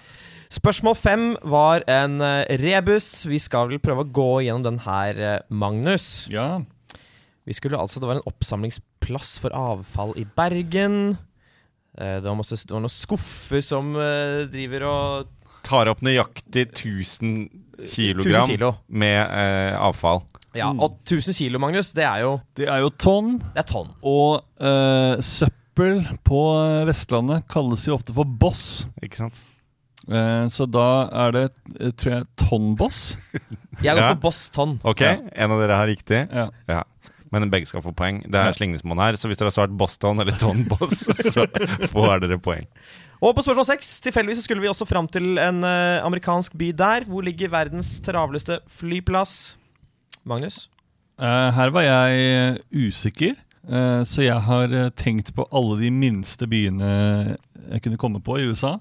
[0.55, 3.25] Spørsmål fem var en eh, rebus.
[3.29, 6.25] Vi skal vel prøve å gå gjennom den her, eh, Magnus.
[6.31, 6.61] Ja.
[7.45, 11.15] Vi skulle altså, Det var en oppsamlingsplass for avfall i Bergen.
[11.97, 13.93] Eh, Det var, masse, det var noen skuffer som
[14.51, 15.31] driver og
[15.65, 17.49] Tar opp nøyaktig 1000
[17.89, 18.69] kilogram 1000 kilo.
[18.87, 20.21] med eh, avfall.
[20.55, 23.39] Ja, Og 1000 kilo, Magnus, det er jo Det er jo tonn.
[23.55, 23.89] Det er tonn.
[24.07, 28.85] Og eh, søppel på eh, Vestlandet kalles jo ofte for boss.
[29.03, 29.41] Ikke sant?
[30.07, 30.85] Eh, så da
[31.25, 31.43] er det,
[31.81, 33.01] eh, tror jeg, tonnboss.
[33.83, 34.11] Jeg går Ja.
[34.13, 34.77] for Boss tonn.
[34.87, 35.17] Ok, Ja.
[35.35, 36.21] en av dere har riktig.
[36.31, 36.47] Ja.
[36.69, 36.83] Ja.
[37.33, 38.21] Men begge skal få poeng.
[38.31, 41.01] Det er slingringsmonn her, så hvis dere har svart Boston eller Ton Boss,
[41.35, 41.43] så
[41.91, 42.63] får dere poeng.
[43.25, 47.07] Og på spørsmål seks tilfeldigvis skulle vi også fram til en eh, amerikansk by der.
[47.09, 49.55] Hvor ligger verdens travleste flyplass?
[50.25, 50.67] Magnus?
[51.17, 53.33] Uh, her var jeg eh, usikker,
[53.71, 56.89] uh, så jeg har tenkt på alle de minste byene
[57.71, 58.75] jeg kunne komme på i USA.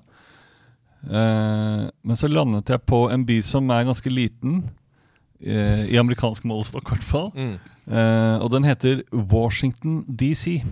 [1.05, 4.65] Uh, men så landet jeg på en by som er ganske liten,
[5.45, 7.27] i amerikansk målestokk i hvert fall.
[7.37, 7.57] Mm.
[7.85, 10.63] Eh, og den heter Washington DC.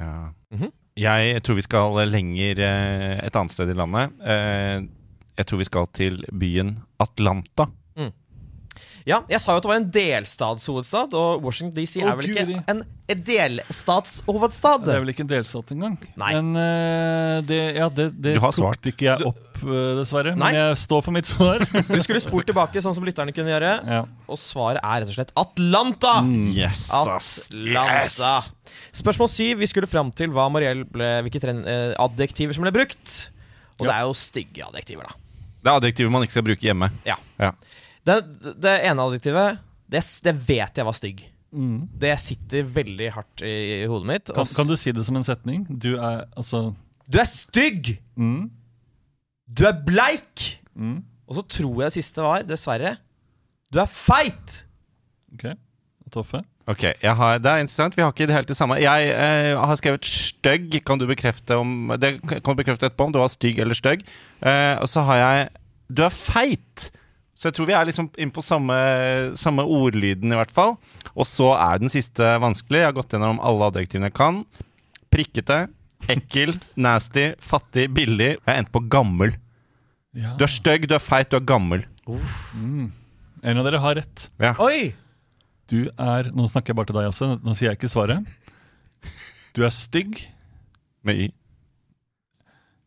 [0.00, 0.32] Ja.
[0.52, 0.72] Mhm.
[0.98, 4.14] Jeg tror vi skal lenger eh, et annet sted i landet.
[4.22, 4.86] Eh,
[5.38, 7.68] Jeg tror vi skal til byen Atlanta.
[9.08, 12.58] Ja, jeg sa jo at det var en delstatshovedstad, og Washington DC er vel ikke
[12.68, 12.82] en
[13.24, 14.82] delstatshovedstad?
[14.84, 15.94] Det er vel ikke en delstat engang.
[16.20, 16.32] Nei.
[16.36, 18.82] Men uh, det, ja, det, det Du har svart.
[18.84, 20.34] tok ikke jeg opp, uh, dessverre.
[20.36, 20.50] Nei.
[20.50, 21.64] Men jeg står for mitt svar.
[21.88, 23.72] Du skulle spurt tilbake, sånn som lytterne kunne gjøre.
[23.88, 24.02] ja.
[24.28, 26.18] Og svaret er rett og slett Atlanta!
[26.52, 28.34] Yes, Atlanta.
[28.98, 29.62] Spørsmål syv.
[29.62, 33.16] Vi skulle fram til hva Mariell ble, hvilke tre uh, adjektiver som ble brukt.
[33.78, 35.16] Og det er jo stygge adjektiver, da.
[35.58, 36.90] Det er adjektiver man ikke skal bruke hjemme.
[37.06, 37.16] Ja.
[37.40, 37.50] Ja.
[38.08, 38.16] Det,
[38.64, 39.58] det ene adjektivet,
[39.92, 41.20] det, det vet jeg var stygg.
[41.52, 41.86] Mm.
[42.00, 44.32] Det sitter veldig hardt i, i hodet mitt.
[44.36, 45.62] Kan, kan du si det som en setning?
[45.68, 46.74] Du er altså
[47.08, 47.94] Du er stygg!
[48.20, 48.50] mm,
[49.48, 50.58] Du er bleik!
[50.76, 52.96] mm, Og så tror jeg det siste var, dessverre
[53.72, 54.62] Du er feit!
[55.32, 55.48] OK.
[56.12, 56.42] Toffe?
[56.68, 57.96] Ok, jeg har, Det er interessant.
[57.96, 58.76] Vi har ikke det helt det samme.
[58.80, 60.80] Jeg eh, har skrevet 'stygg'.
[60.84, 64.04] Kan du bekrefte om Det kan du bekrefte etterpå om du var stygg eller stygg.
[64.44, 65.48] Eh, og så har jeg
[65.88, 66.90] 'du er feit'.
[67.38, 68.76] Så jeg tror vi er liksom inn på samme,
[69.38, 70.74] samme ordlyden, i hvert fall.
[71.14, 72.80] Og så er den siste vanskelig.
[72.82, 74.40] Jeg har gått gjennom alle adjektivene jeg kan.
[75.14, 75.58] Prikkete,
[76.10, 76.56] ekkel,
[76.88, 78.32] nasty, fattig, billig.
[78.40, 79.36] Jeg er endt på gammel.
[80.18, 80.34] Ja.
[80.34, 81.86] Du er stygg, du er feit, du er gammel.
[82.08, 82.88] Mm.
[83.46, 84.26] En av dere har rett.
[84.42, 84.56] Ja.
[84.64, 84.90] Oi!
[85.68, 87.30] Du er Nå snakker jeg bare til deg også.
[87.44, 88.26] Nå sier jeg ikke svaret.
[89.54, 90.16] Du er stygg.
[91.06, 91.30] Med i.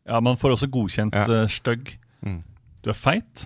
[0.10, 1.24] Ja, man får også godkjent Ja.
[1.30, 1.94] Uh, stygg.
[2.26, 2.42] Mm.
[2.84, 3.46] Du er feit.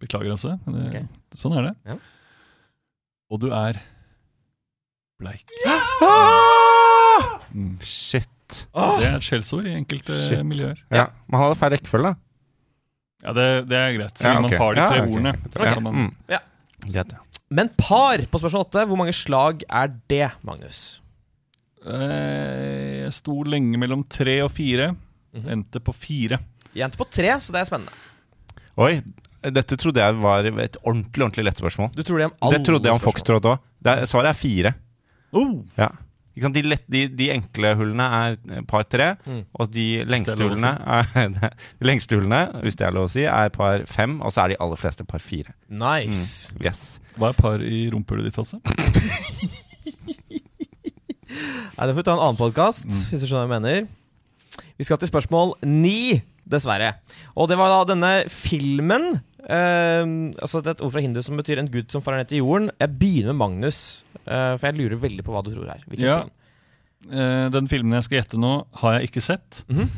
[0.00, 0.54] Beklager, altså.
[0.64, 1.04] Det, okay.
[1.36, 1.74] Sånn er det.
[1.92, 1.96] Ja.
[3.30, 3.78] Og du er
[5.20, 5.44] bleik.
[7.54, 7.76] Mm.
[7.84, 8.28] Shit.
[8.74, 10.42] Det er et skjellsord i enkelte Shit.
[10.46, 10.78] miljøer.
[10.94, 12.14] Ja, Man hadde feil rekkefølge, da.
[13.20, 14.16] Ja, det, det er greit.
[14.16, 14.56] Så Ja, okay.
[14.56, 15.32] man har de Ja, tre ordene.
[15.52, 15.80] Okay.
[15.84, 16.14] Man, Mm.
[16.32, 16.38] Ja.
[16.86, 17.18] Greit, ja.
[17.50, 18.86] Men par på spørsmål åtte.
[18.88, 21.00] Hvor mange slag er det, Magnus?
[21.84, 24.94] Eh, jeg sto lenge mellom tre og fire.
[25.34, 25.48] Mhm.
[25.52, 26.38] Endte på fire.
[26.74, 27.92] Jeg endte på tre, så det er spennende.
[28.78, 29.02] Oi,
[29.42, 31.90] dette trodde jeg var et ordentlig ordentlig lett spørsmål.
[31.96, 33.00] Du tror det om alle Det trodde jeg om.
[33.00, 33.58] Foxtrot òg.
[34.10, 34.74] Svaret er fire.
[35.32, 35.60] Oh!
[35.78, 35.88] Ja.
[36.36, 36.54] Ikke sant?
[36.54, 39.40] De, lett, de, de enkle hullene er par tre, Mm.
[39.58, 43.24] og de lengste er hullene er, De lengste hullene, hvis det er lov å si,
[43.26, 45.52] er par fem, og så er de aller fleste par fire.
[45.68, 46.52] Nice.
[46.54, 46.62] Mm.
[46.68, 46.84] Yes.
[47.18, 48.60] Hva er par i rumpehullet ditt, altså?
[51.30, 53.02] Nei, det får vi ta en annen podkast, Mm.
[53.10, 53.88] hvis du skjønner hva jeg mener.
[54.78, 56.94] Vi skal til spørsmål ni, dessverre.
[57.36, 60.04] Og det var da denne filmen eh,
[60.42, 62.42] Altså det er et ord fra hindu som betyr 'en gud som farer ned til
[62.42, 62.70] jorden'.
[62.80, 65.80] Jeg begynner med Magnus, uh, for jeg lurer veldig på hva du tror her.
[65.96, 66.18] Ja.
[66.20, 66.30] film?
[67.08, 69.64] Eh, den filmen jeg skal gjette nå, har jeg ikke sett.
[69.70, 69.88] Mhm.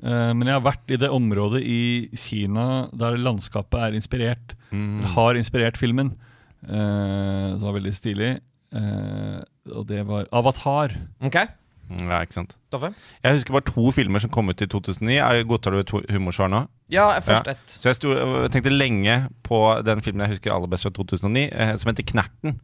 [0.00, 4.54] Eh, men jeg har vært i det området i Kina der landskapet er inspirert.
[4.72, 5.02] Mm.
[5.14, 6.14] Har inspirert filmen.
[6.60, 8.40] det som var veldig stilig.
[8.74, 10.90] Eh, og det var Avatar.
[11.22, 12.56] Ok, Mm, Ja, ikke sant.
[12.72, 12.90] Toffe?
[13.24, 15.16] Jeg husker bare to filmer som kom ut i 2009.
[15.24, 16.66] Er Godtar du et humorsvar nå?
[16.92, 17.52] Ja, først Ja.
[17.56, 17.76] ett.
[17.78, 21.48] Så jeg, sto, jeg tenkte lenge på den filmen jeg husker aller best fra 2009,
[21.52, 22.60] eh, som heter Knerten.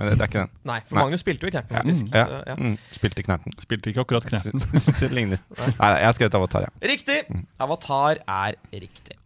[0.00, 0.52] Men det, det er ikke den.
[0.64, 1.02] Nei, for Nei.
[1.04, 2.12] Magnus spilte jo i Knerten, faktisk.
[2.14, 2.24] Ja.
[2.26, 2.54] Så, ja.
[2.56, 2.76] Mm.
[2.96, 3.56] Spilte Knerten.
[3.60, 4.62] Spilte ikke akkurat Knerten.
[5.02, 5.42] det ligner.
[5.58, 6.88] Nei, nei, jeg har skrevet Avatar, ja.
[6.92, 7.18] Riktig!
[7.60, 9.18] Avatar er riktig.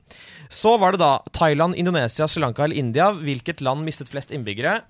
[0.51, 3.11] Så var det da Thailand, Indonesia, Sri Lanka eller India.
[3.15, 4.81] Hvilket land mistet flest innbyggere?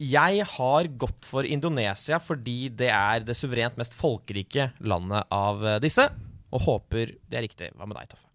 [0.00, 5.78] Jeg har gått for Indonesia fordi det er det suverent mest folkerike landet av eh,
[5.82, 6.06] disse.
[6.50, 7.68] Og håper det er riktig.
[7.76, 8.26] Hva med deg, Toffe?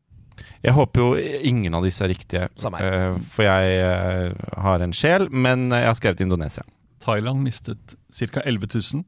[0.61, 2.93] Jeg håper jo ingen av disse er riktige, Samme her.
[3.15, 6.63] eh, for jeg eh, har en sjel, men jeg har skrevet Indonesia.
[7.03, 8.43] Thailand mistet ca.
[8.45, 9.03] 11 000.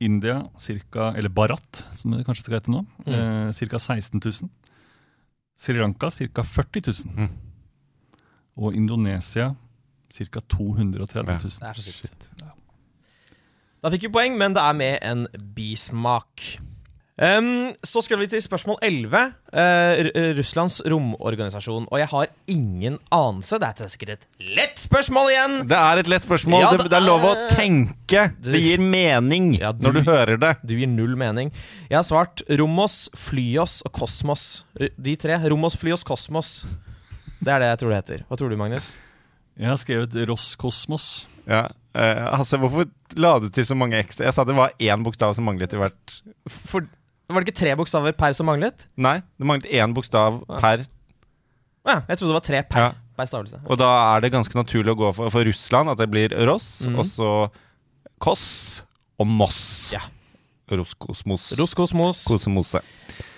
[0.00, 0.42] India
[0.92, 1.12] ca.
[1.16, 2.84] Eller Bharat, som det kanskje skal hete nå.
[3.06, 3.16] Mm.
[3.16, 3.78] Eh, ca.
[3.80, 4.50] 16 000.
[5.56, 6.44] Sri Lanka ca.
[6.44, 7.16] 40 000.
[7.16, 7.30] Mm.
[8.56, 9.54] Og Indonesia
[10.16, 10.40] ca.
[10.40, 11.58] 230 000.
[11.60, 12.30] Det er så sykt.
[13.84, 16.42] Da fikk vi poeng, men det er med en bismak.
[17.16, 19.20] Um, så skal vi til spørsmål 11.
[19.48, 19.60] Uh,
[20.04, 21.86] eh, Russlands romorganisasjon.
[21.88, 23.56] Og jeg har ingen anelse.
[23.62, 24.26] Det er sikkert et
[24.58, 25.54] lett spørsmål igjen!
[25.70, 26.66] Det er et lett spørsmål.
[26.66, 28.26] Ja, det, det er lov å tenke.
[28.36, 30.52] Du- Det gir mening Ja, du- når du hører det.
[30.62, 31.52] Du gir null mening.
[31.88, 34.64] Jeg har svart Romos, Flyos og Kosmos.
[34.76, 35.40] De tre.
[35.48, 36.66] Romos, Flyos, Kosmos.
[37.40, 38.24] Det er det jeg tror det heter.
[38.28, 38.96] Hva tror du, Magnus?
[39.56, 41.26] Jeg har skrevet Roskosmos.
[41.48, 41.66] Ja.
[41.96, 42.84] Uh, Hasse, hvorfor
[43.16, 44.26] la du til så mange ekstra?
[44.26, 46.16] Jeg sa det var én bokstav som manglet i hvert
[46.68, 46.84] For,
[47.30, 48.84] var det ikke tre bokstaver per som manglet?
[49.00, 50.58] Nei, det manglet én bokstav Ja.
[50.60, 50.84] per.
[51.86, 52.92] Ja, jeg trodde det var tre per, Ja.
[53.16, 53.60] per stavelse.
[53.64, 56.82] Og da er det ganske naturlig å gå for, for Russland at det blir Ross,
[56.86, 56.98] Mhm.
[56.98, 57.30] og så
[58.20, 58.82] Koss
[59.18, 59.92] og Moss.
[59.92, 60.00] Ja.
[60.70, 61.52] Roskosmos.
[61.56, 62.24] Roskosmos.
[62.26, 62.80] Kosemose.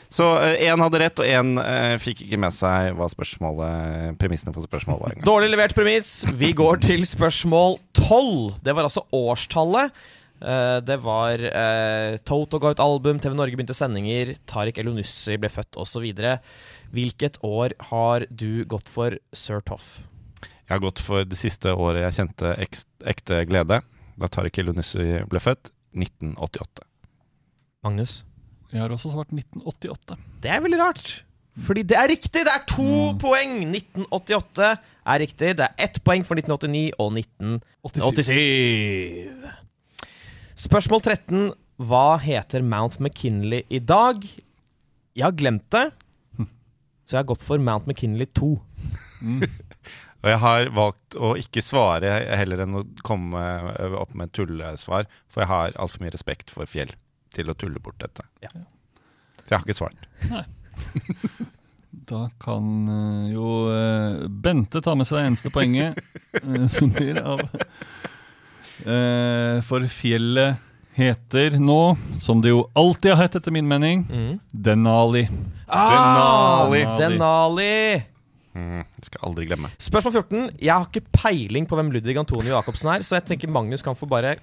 [0.09, 0.25] Så
[0.57, 1.59] én hadde rett, og én
[2.01, 5.18] fikk ikke med seg hva spørsmålet premissene for spørsmålet var.
[5.29, 6.23] Dårlig levert premiss.
[6.33, 8.57] Vi går til spørsmål 12.
[8.64, 9.92] Det var altså årstallet.
[10.38, 15.51] Eh, det var uh, Toto ga ut album, TV Norge begynte sendinger, Tariq Elionussi ble
[15.51, 16.07] født osv.
[16.94, 19.99] Hvilket år har du gått for Sir Toff?
[20.68, 22.83] Jeg har gått for det siste året jeg kjente ek
[23.14, 23.83] ekte glede.
[24.18, 25.73] Da Tariq Elunussi ble født.
[25.97, 26.85] 1988.
[27.83, 28.21] Magnus?
[28.68, 30.16] Jeg har også svart 1988.
[30.44, 31.24] Det er veldig rart.
[31.66, 32.42] Fordi det er riktig!
[32.46, 33.54] Det er to poeng!
[33.64, 35.54] 1988 er riktig.
[35.59, 39.57] Det er ett poeng for 1989 og 1987.
[40.68, 41.48] Spørsmål 13.
[41.88, 44.16] Hva heter Mount McKinley i dag?
[45.16, 45.87] Jeg har glemt det,
[47.07, 48.48] så jeg har gått for Mount McKinley 2.
[50.18, 53.38] Og jeg har valgt å ikke svare heller enn å komme
[53.98, 56.90] opp med et tullesvar, for jeg har altfor mye respekt for fjell
[57.34, 58.24] til å tulle bort dette.
[58.44, 58.50] Ja.
[59.44, 60.10] Så jeg har ikke svart.
[60.32, 60.44] Nei.
[62.08, 65.96] Da kan eh, jo eh, Bente ta med seg det eneste poenget
[66.42, 67.42] eh, som blir av
[68.78, 70.60] Eh, For fjellet
[70.98, 74.04] heter nå, som det jo alltid har hett etter min mening,
[74.50, 75.24] Denali.
[75.66, 76.84] Ah, Denali.
[76.98, 77.74] Denali!
[78.58, 79.70] Mm, skal aldri glemme.
[79.82, 80.46] Spørsmål 14.
[80.62, 83.98] Jeg har ikke peiling på hvem Ludvig Antonio Jacobsen er, så jeg tenker Magnus kan
[83.98, 84.36] få bare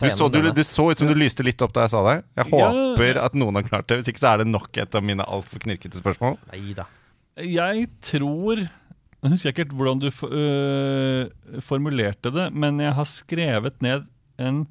[0.00, 0.54] seg så, du, denne.
[0.54, 2.16] du så ut som du lyste litt opp da jeg sa det.
[2.36, 2.70] Jeg Ja.
[2.70, 4.00] håper at noen har klart det.
[4.00, 6.38] Hvis ikke så er det nok et av mine altfor knirkete spørsmål.
[6.52, 6.86] Neida.
[7.36, 8.68] Jeg tror
[9.24, 14.04] Jeg husker ikke helt hvordan du øh, formulerte det, men jeg har skrevet ned
[14.38, 14.66] en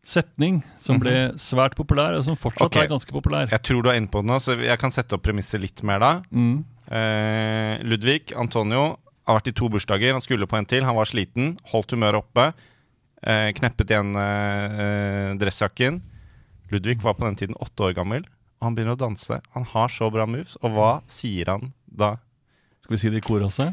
[0.00, 2.86] setning som ble svært populær, og som fortsatt okay.
[2.86, 3.50] er ganske populær.
[3.52, 5.82] Jeg tror du er inne på det nå, så jeg kan sette opp premisset litt
[5.84, 6.12] mer da.
[6.32, 6.64] Mm.
[6.90, 8.96] Eh, Ludvig Antonio
[9.28, 10.16] har vært i to bursdager.
[10.16, 10.84] Han skulle på en til.
[10.86, 11.54] Han var sliten.
[11.70, 12.50] Holdt humøret oppe.
[13.20, 16.00] Eh, kneppet igjen eh, eh, dressjakken.
[16.72, 18.24] Ludvig var på den tiden åtte år gammel,
[18.60, 19.40] og han begynner å danse.
[19.56, 20.56] Han har så bra moves.
[20.64, 22.14] Og hva sier han da?
[22.80, 23.68] Skal vi si det i kor også?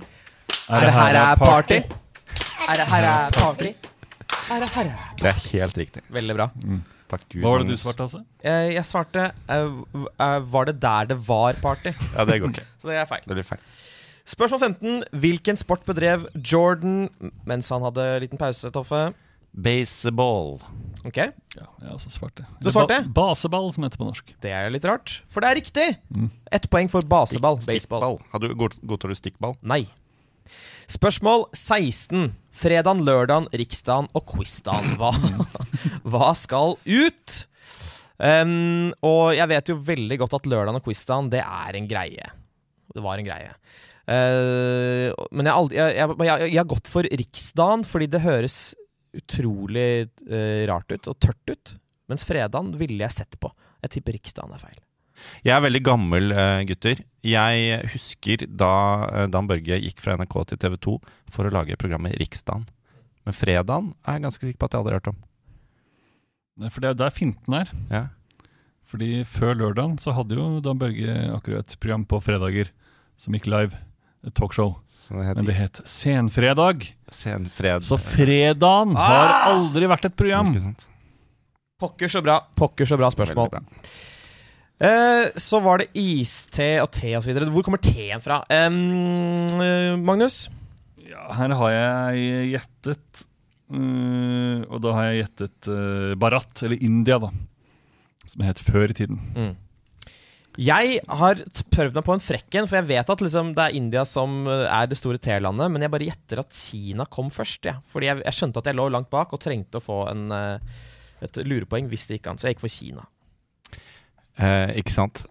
[0.67, 1.79] Er det her er party?
[2.67, 3.71] Er det her er party?
[4.51, 6.03] Er det her er Det er helt riktig.
[6.11, 6.49] Veldig bra.
[7.07, 7.43] Takk Gud.
[7.43, 8.19] Hva var det du svarte, altså?
[8.43, 9.77] Jeg, jeg svarte uh,
[10.11, 11.93] eh, Var det der det var party?
[12.11, 12.65] Ja, det går ikke.
[12.81, 13.23] Så det er feil.
[13.23, 13.63] Det blir feil.
[14.27, 15.05] Spørsmål 15.
[15.23, 17.07] Hvilken sport bedrev Jordan
[17.47, 19.05] mens han hadde liten pause, Toffe?
[19.57, 20.59] Baseball.
[21.07, 22.45] Ok, Ja, jeg har også svart det.
[22.61, 22.99] Du svarte?
[23.09, 24.33] Ba baseball, som heter på norsk.
[24.43, 25.87] Det er litt rart, for det er riktig!
[26.53, 27.57] Ett poeng for baseball.
[27.63, 28.19] Baseball.
[28.19, 28.19] Stikkball.
[28.33, 29.55] Hadde du god- godtar du stikkball?
[29.65, 29.87] Nei.
[30.87, 32.35] Spørsmål 16.
[32.55, 34.95] Fredagen, lørdagen, riksdagen og quizdagen.
[34.99, 35.11] Hva,
[36.11, 37.37] hva skal ut?
[38.17, 42.29] Um, og jeg vet jo veldig godt at lørdagen og quizdagen, det er en greie.
[42.93, 43.51] Det var en greie.
[44.07, 48.21] Eh, men jeg, har aldri, jeg, jeg, jeg, jeg har gått for riksdagen fordi det
[48.23, 48.55] høres
[49.17, 51.75] utrolig eh, rart ut og tørt ut.
[52.07, 53.51] Mens fredagen ville jeg sett på.
[53.83, 54.77] Jeg tipper riksdagen er feil.
[55.45, 57.01] Jeg er veldig gammel, eh, gutter.
[57.25, 58.73] Jeg husker da
[59.09, 60.97] eh, Dan Børge gikk fra NRK til TV 2
[61.33, 62.67] for å lage programmet Riksdagen.
[63.27, 65.17] Men fredagen er jeg ganske sikker på at jeg hadde hørt om.
[66.57, 67.73] Nei, For det er der finten er.
[67.91, 68.05] Ja.
[68.87, 72.71] Fordi før lørdagen så hadde jo Dan Børge akkurat et program på fredager
[73.19, 73.81] som gikk live.
[74.25, 74.77] Et talkshow.
[75.07, 76.87] Det Men det het Senfredag.
[77.13, 77.85] Senfred.
[77.87, 80.51] Så fredagen har aldri vært et program.
[80.51, 80.87] Ikke sant?
[81.81, 82.39] Pokker så bra.
[82.57, 83.51] Pokker så bra spørsmål.
[83.53, 83.91] Veldig bra.
[84.77, 87.37] Eh, så var det iste og te osv.
[87.53, 88.43] Hvor kommer teen fra?
[88.53, 88.69] Eh,
[89.97, 90.47] Magnus?
[91.07, 93.21] Ja, her har jeg gjettet
[93.71, 97.31] øh, Og da har jeg gjettet øh, Barat, eller India, da.
[98.27, 99.21] Som het før i tiden.
[100.57, 104.03] Jeg har prøvd meg på en frekken, for jeg vet at liksom, det er India
[104.09, 107.69] som eh, er det store T-landet, men jeg bare gjetter at Kina kom først.
[107.69, 107.77] Ja.
[107.93, 110.87] Fordi jeg, jeg skjønte at jeg lå langt bak og trengte å få en, eh,
[111.27, 112.41] et lurepoeng hvis det gikk an.
[112.41, 113.05] Så jeg gikk for Kina.
[114.37, 115.27] Eh, ikke sant?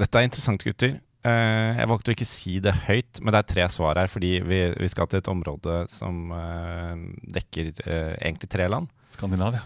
[0.00, 0.98] Dette er interessant, gutter.
[1.26, 4.36] Eh, jeg valgte å ikke si det høyt, men det er tre svar her, fordi
[4.46, 6.92] vi, vi skal til et område som eh,
[7.36, 8.92] dekker eh, egentlig tre land.
[9.12, 9.64] Skandinavia.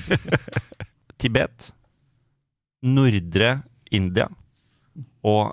[1.20, 1.70] Tibet,
[2.82, 3.60] nordre
[3.92, 4.26] India
[5.26, 5.52] og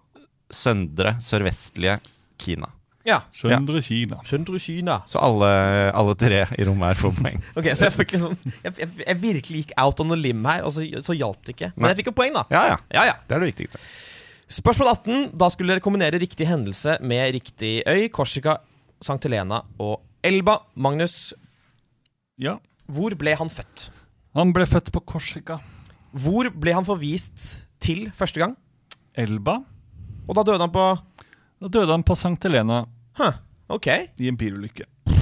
[0.53, 1.97] søndre, sørvestlige
[2.39, 2.69] Kina.
[3.07, 3.21] Ja.
[3.31, 4.17] Søndre Kina.
[4.27, 4.97] Søndre Kina.
[5.07, 5.47] Så alle,
[5.95, 7.37] alle tre i rommet her får poeng.
[7.59, 10.65] Ok, Så jeg fikk liksom Jeg, jeg, jeg virkelig gikk out on a limb her,
[10.67, 11.69] og så, så hjalp det ikke.
[11.75, 11.93] Men Nei.
[11.93, 12.43] jeg fikk jo poeng, da.
[12.51, 12.77] Ja, ja.
[12.91, 13.15] Ja, ja.
[13.27, 13.79] Det er det viktigste.
[14.57, 15.23] Spørsmål 18.
[15.39, 18.05] Da skulle dere kombinere riktig hendelse med riktig øy.
[18.15, 18.57] Korsika,
[19.03, 19.19] St.
[19.27, 20.59] Helena og Elba.
[20.75, 21.33] Magnus,
[22.39, 22.57] Ja.
[22.91, 23.89] hvor ble han født?
[24.35, 25.59] Han ble født på Korsika.
[26.11, 28.55] Hvor ble han forvist til første gang?
[29.17, 29.59] Elba.
[30.27, 30.85] Og da døde han på
[31.63, 32.37] Da døde han på St.
[32.43, 32.83] Helena
[33.17, 33.33] Huh,
[33.73, 33.87] ok.
[34.21, 34.85] i en bilulykke.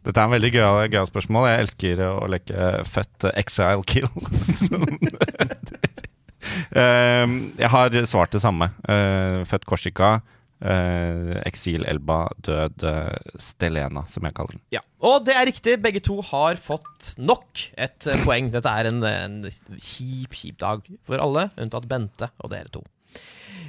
[0.00, 1.46] Dette er en veldig gøy, gøy, spørsmål.
[1.46, 4.08] Jeg elsker å leke født exile kill.
[6.74, 8.70] Ehm, jeg har svart det samme.
[8.88, 10.20] Eh, født Korsika.
[10.60, 14.62] Eh, Eksil-Elba, død eh, Stelena, som jeg kaller den.
[14.76, 15.76] Ja, Og det er riktig.
[15.82, 18.50] Begge to har fått nok et eh, poeng.
[18.54, 19.38] Dette er en, en
[19.76, 22.84] kjip, kjip dag for alle, unntatt Bente og dere to.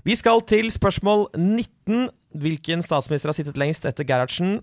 [0.07, 2.09] Vi skal til spørsmål 19.
[2.41, 4.61] Hvilken statsminister har sittet lengst etter Gerhardsen?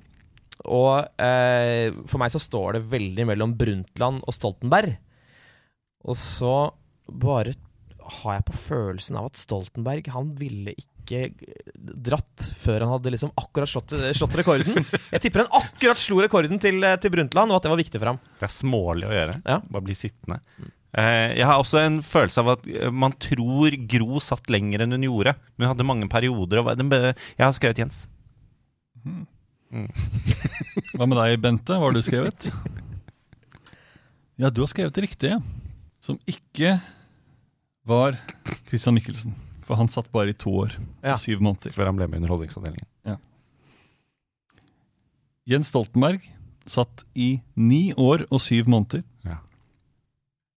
[0.67, 4.97] Og for meg så står det veldig mellom Brundtland og Stoltenberg.
[6.09, 6.55] Og så
[7.07, 7.55] bare
[8.25, 10.98] har jeg på følelsen av at Stoltenberg Han ville ikke
[12.09, 14.83] dratt før han hadde liksom akkurat slått, slått rekorden.
[15.13, 18.13] Jeg tipper han akkurat slo rekorden til, til Brundtland, og at det var viktig for
[18.13, 18.21] ham.
[18.41, 19.39] Det er smålig å gjøre.
[19.45, 19.61] Ja.
[19.69, 20.41] Bare bli sittende.
[20.97, 24.97] Eh, jeg har også en følelse av at eh, man tror Gro satt lenger enn
[24.97, 25.35] hun gjorde.
[25.57, 26.63] Men hun hadde mange perioder.
[26.65, 28.07] Jeg har skrevet Jens.
[30.97, 31.77] Hva med deg, Bente?
[31.77, 32.51] Hva har du skrevet?
[34.39, 35.41] Ja, du har skrevet det riktige.
[36.01, 36.79] Som ikke
[37.89, 38.17] var
[38.69, 39.48] Christian Michelsen.
[39.69, 40.73] For han satt bare i to år
[41.05, 41.13] Ja.
[41.13, 41.73] og syv måneder.
[41.75, 42.89] Før han ble med i Underholdningsavdelingen.
[45.49, 46.25] Jens Stoltenberg
[46.69, 49.03] satt i ni år og syv måneder.
[49.25, 49.39] Ja.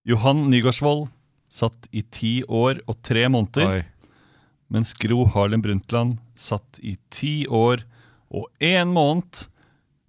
[0.04, 1.06] Johan Nygaardsvold
[1.52, 3.78] satt i ti år og tre måneder.
[3.78, 4.10] Oi.
[4.72, 7.84] Mens Gro Harlem Brundtland satt i ti år
[8.32, 9.46] og én måned.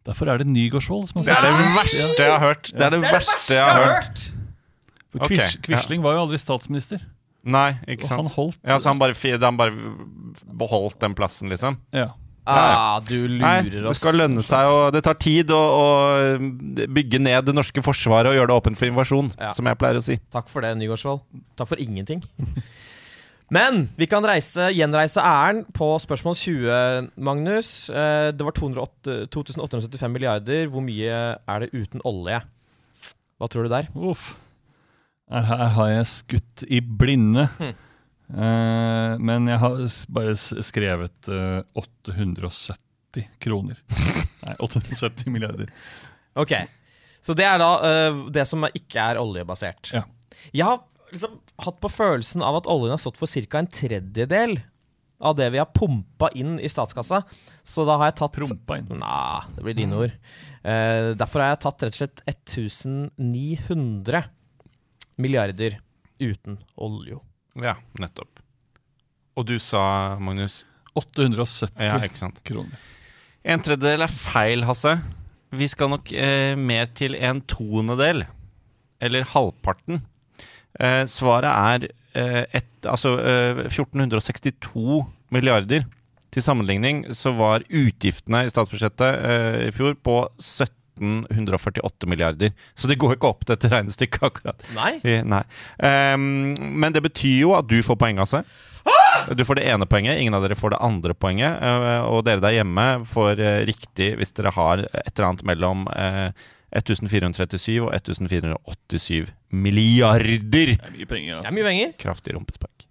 [0.03, 2.71] Derfor er det Nygaardsvold som har Det er det verste jeg har hørt!
[2.71, 4.23] Det er det, verste jeg har hørt!
[5.13, 5.95] For Quisling okay.
[5.99, 6.03] ja.
[6.03, 7.03] Var jo aldri statsminister.
[7.43, 8.21] Nei, ikke sant?
[8.23, 9.73] han holdt Ja, så han bare, han bare
[10.47, 11.77] beholdt den plassen, liksom?
[11.91, 12.13] Ja.
[12.45, 13.99] Ah, du Nei, lurer det oss.
[14.01, 18.35] skal lønne seg, og det tar tid å, å bygge ned det norske forsvaret og
[18.35, 19.53] gjøre det åpent for invasjon, Ja.
[19.55, 20.17] som jeg pleier å si.
[20.31, 21.21] Takk for det, Nygaardsvold.
[21.55, 22.23] Takk for ingenting.
[23.53, 27.89] Men vi kan reise, gjenreise æren på spørsmål 20, Magnus.
[27.91, 30.67] Eh, Det var 208 2875 milliarder.
[30.73, 32.39] Hvor mye er det uten olje?
[33.39, 33.87] Hva tror du der?
[33.95, 34.31] Uff.
[35.33, 37.47] Her, her har jeg skutt i blinde.
[37.57, 37.73] Hm.
[38.33, 39.81] Uh, men jeg har
[40.15, 43.81] bare skrevet uh, 870 kroner.
[44.45, 45.73] Nei, 870 milliarder.
[46.39, 46.55] Ok,
[47.21, 49.93] Så det er da uh, det som ikke er oljebasert.
[49.93, 50.05] Ja.
[50.51, 50.81] Jeg har
[51.13, 53.61] liksom hatt på følelsen av at oljen har stått for ca.
[53.61, 54.57] en tredjedel
[55.23, 57.21] av det vi har pumpa inn i statskassa.
[57.63, 58.89] Så da har jeg tatt Prompa inn.
[58.99, 60.15] Nei, det blir dine ord.
[60.63, 64.23] Eh, derfor har jeg tatt rett og slett 1900
[65.21, 65.79] milliarder
[66.21, 67.19] uten olje.
[67.59, 68.39] Ja, nettopp.
[69.37, 70.61] Og du sa, Magnus
[70.97, 72.41] 870 Ja, ikke sant.
[72.45, 72.77] kroner.
[73.43, 74.97] En tredjedel er feil, Hasse.
[75.53, 78.23] Vi skal nok eh, mer til en tonedel.
[79.03, 80.01] Eller halvparten.
[80.79, 85.03] Eh, svaret er eh, et, altså, eh, 1462
[85.33, 85.85] milliarder.
[86.33, 90.15] Til sammenligning så var utgiftene i statsbudsjettet eh, i fjor på
[90.97, 92.51] 1748 milliarder.
[92.75, 94.63] Så det går ikke opp, dette regnestykket, akkurat.
[94.75, 94.91] Nei?
[95.03, 95.43] Eh, Nei.
[95.79, 98.43] Um, men det betyr jo at du får poeng, altså.
[99.37, 101.61] Du får det ene poenget, ingen av dere får det andre poenget.
[101.63, 105.85] eh, og dere der hjemme får eh, riktig hvis dere har et eller annet mellom
[105.95, 106.33] eh,
[106.75, 110.73] 1437 og 1487 milliarder.
[110.73, 111.53] Det er mye penger, Det er altså.
[111.55, 111.93] mye penger.
[112.01, 112.87] Kraftig rumpespark.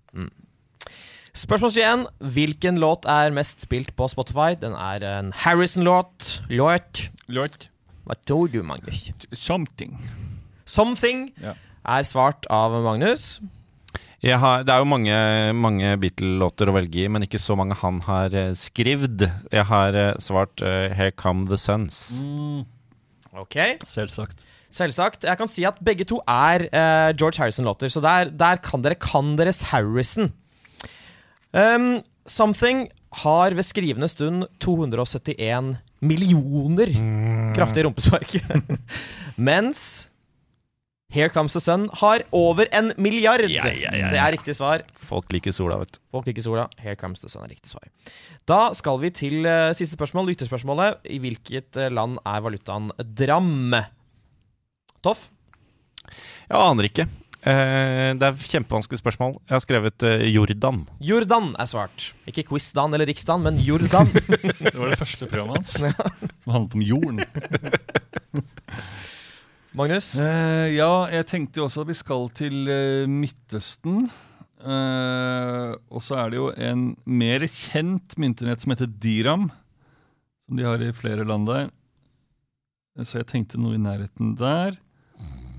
[1.32, 2.06] Spørsmål 21.
[2.36, 4.52] Hvilken låt er mest spilt på Spotify?
[4.60, 6.42] Den er en Harrison-låt.
[6.52, 7.06] Låt.
[7.32, 7.68] Lort.
[8.12, 9.06] Hva tror du, Magnus?
[9.32, 9.94] Something.
[10.68, 11.54] Something Ja.
[11.88, 13.40] er svart av Magnus.
[14.22, 15.16] Jeg har, det er jo mange,
[15.56, 19.24] mange Beatle-låter å velge i, men ikke så mange han har uh, skrevet.
[19.50, 22.20] Jeg har eh, svart uh, 'Here Come The Sons'.
[22.22, 22.66] Mm,
[23.32, 23.56] Ok.
[23.88, 24.44] selvsagt.
[24.70, 25.24] Selvsagt.
[25.24, 28.94] Jeg kan si at begge to er uh, George Harrison-låter, så der, der kan dere
[28.94, 30.32] kan deres Harrison.
[31.52, 32.90] Um, Something
[33.24, 36.90] har ved skrivende stund 271 millioner
[37.56, 38.34] kraftige rumpespark.
[39.48, 40.08] Mens
[41.12, 43.44] Here Comes the Sun har over en milliard.
[43.50, 44.10] Ja, ja, ja, ja.
[44.14, 44.84] Det er riktig svar.
[44.96, 46.00] Folk liker sola, vet du.
[46.14, 46.64] Folk liker sola.
[46.80, 47.84] Here comes the sun er riktig svar.
[48.48, 51.02] Da skal vi til uh, siste spørsmål, lytterspørsmålet.
[51.12, 53.76] I hvilket eh, land er valutaen dram?
[55.04, 55.28] Toff?
[56.48, 57.06] Jeg aner ikke.
[57.42, 59.36] Eh, det er kjempevanskelig spørsmål.
[59.48, 60.82] Jeg har skrevet uh, Jordan.
[61.02, 62.12] Jordan er svart.
[62.30, 64.10] Ikke Quizdan eller Riksdan, men Jordan.
[64.62, 65.72] Det var det første programmet hans.
[66.44, 67.22] Som handlet om jorden.
[69.78, 70.12] Magnus?
[70.20, 72.70] Uh, ja, jeg tenkte jo også at vi skal til
[73.10, 74.06] Midtøsten.
[74.62, 79.48] Eh, og så er det jo en mer kjent myntenett som heter Diram.
[80.46, 81.70] Som de har i flere land der.
[83.02, 84.76] Så jeg tenkte noe i nærheten der.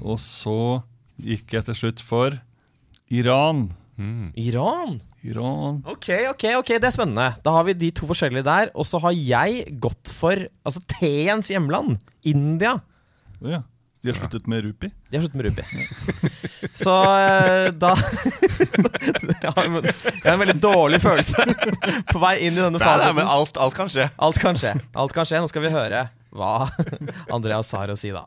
[0.04, 0.84] Og så
[1.22, 2.39] gikk jeg til slutt for
[3.14, 3.68] Iran.
[4.36, 5.01] Iran?
[5.24, 7.28] Iran Ok, ok, ok, det er spennende.
[7.45, 8.72] Da har vi de to forskjellige der.
[8.76, 12.80] Og så har jeg gått for altså teens hjemland, India.
[13.43, 13.61] Ja.
[14.03, 14.89] De har sluttet med Rupi.
[15.11, 15.64] De har sluttet med rupi.
[16.84, 21.45] Så eh, da Jeg har en- jeg har en veldig dårlig følelse
[22.11, 23.16] på vei inn i denne fasen.
[23.16, 24.09] men alt, alt kan skje.
[24.20, 24.74] Alt kan skje.
[24.95, 25.39] Alt kan skje.
[25.39, 26.68] Nå skal vi høre hva
[27.38, 28.26] Andreas har å si, da.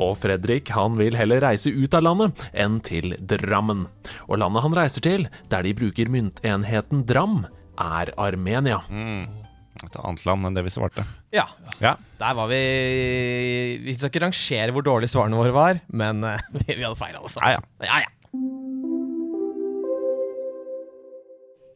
[0.00, 3.82] Og Fredrik han vil heller reise ut av landet enn til Drammen.
[4.30, 7.42] Og landet han reiser til, der de bruker myntenheten dram,
[7.80, 8.78] er Armenia.
[9.80, 11.04] Et annet land enn det vi svarte.
[11.32, 11.46] Ja,
[11.80, 11.94] Ja.
[12.20, 12.58] der var vi
[13.84, 17.16] Vi skal ikke rangere hvor dårlige svarene våre var, men eh, vi, vi hadde feil,
[17.16, 17.40] altså.
[17.40, 17.60] Ja, ja.
[17.88, 18.10] Ja, ja.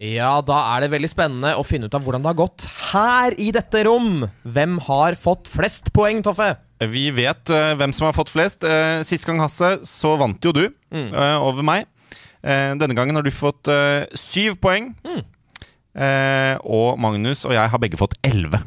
[0.05, 3.37] Ja, da er det veldig spennende å finne ut av hvordan det har gått her
[3.41, 4.25] i dette rom.
[4.45, 6.51] Hvem har fått flest poeng, Toffe?
[6.81, 8.65] Vi vet uh, hvem som har fått flest.
[8.67, 11.91] Uh, Sist gang, Hasse, så vant jo du eh, over meg.
[12.45, 13.71] Denne gangen har du fått
[14.21, 14.91] syv poeng.
[15.95, 18.61] Eh, og Magnus og jeg har begge fått elleve.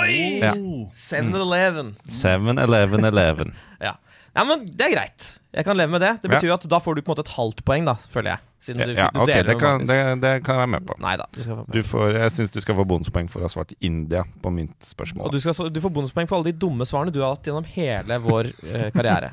[0.00, 0.40] Oi!
[0.40, 0.52] Ja.
[0.96, 1.94] 7-Eleven.
[2.08, 3.54] Seven, eleven, eleven.
[3.80, 3.94] Ja.
[4.36, 5.32] Ja, men det er greit.
[5.50, 6.12] Jeg kan leve med det.
[6.22, 6.58] Det betyr ja.
[6.60, 8.44] at da får du på en måte et halvt poeng, da, føler jeg.
[8.60, 10.96] Siden du, Ja, du ok, deler det kan, det, det kan jeg være med på.
[11.00, 11.26] Neida.
[11.32, 13.72] Du skal få Du får, jeg syns du skal få bonuspoeng for å ha svart
[13.80, 15.30] India på mitt Og spørsmål.
[15.32, 18.18] du, skal, du får bonuspoeng på alle de dumme svarene du har hatt gjennom hele
[18.20, 19.32] vår uh, karriere.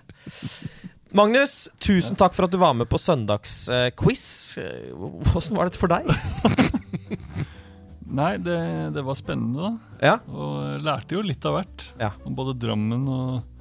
[1.17, 4.23] Magnus, tusen takk for at du var med på søndagsquiz.
[4.63, 6.07] Uh, Åssen var dette for deg?
[8.17, 8.57] Nei, det,
[8.95, 10.01] det var spennende, da.
[10.13, 10.15] Ja.
[10.31, 11.89] Og lærte jo litt av hvert.
[11.99, 12.13] Ja.
[12.23, 13.56] Om både Drammen og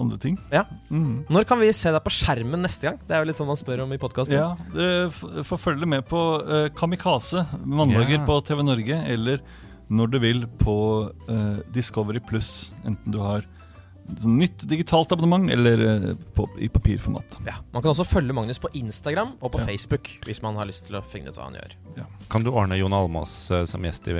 [0.00, 0.36] andre ting.
[0.52, 0.64] Ja.
[0.88, 1.26] Mhm.
[1.30, 2.98] Når kan vi se deg på skjermen neste gang?
[3.06, 4.36] Det er jo litt sånn man spør om i podkasten.
[4.36, 8.26] Ja, Dere får følge med på uh, Kamikaze mandager yeah.
[8.28, 9.44] på TV Norge, eller
[9.90, 10.76] når du vil på
[11.30, 12.70] uh, Discovery Pluss.
[12.84, 13.46] Enten du har
[14.18, 17.36] sånn nytt digitalt abonnement eller eh, på, i papirformat.
[17.46, 17.60] Ja.
[17.70, 19.68] Man kan også følge Magnus på Instagram og på Ja.
[19.68, 21.76] Facebook hvis man har lyst til å finne ut hva han gjør.
[22.32, 23.36] Kan du ordne Jon Almås
[23.70, 24.16] som gjest i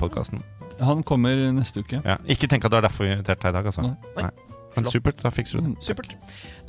[0.00, 0.40] podkasten?
[0.80, 2.00] Han kommer neste uke.
[2.04, 2.18] Ja.
[2.30, 3.94] Ikke tenk at det er derfor vi inviterte deg i dag, altså.
[4.16, 4.53] Nei.
[4.76, 5.84] Men supert, da fikser du det.
[5.84, 6.16] Supert.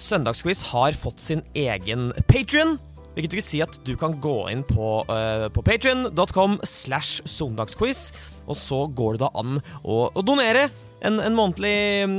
[0.02, 2.78] Søndagsquiz har fått sin egen Patrion.
[3.16, 8.10] Hvilket vil si at du kan gå inn på, uh, på patrion.com slash søndagsquiz,
[8.46, 10.68] og så går det da an å, å donere
[11.00, 11.78] en, en månedlig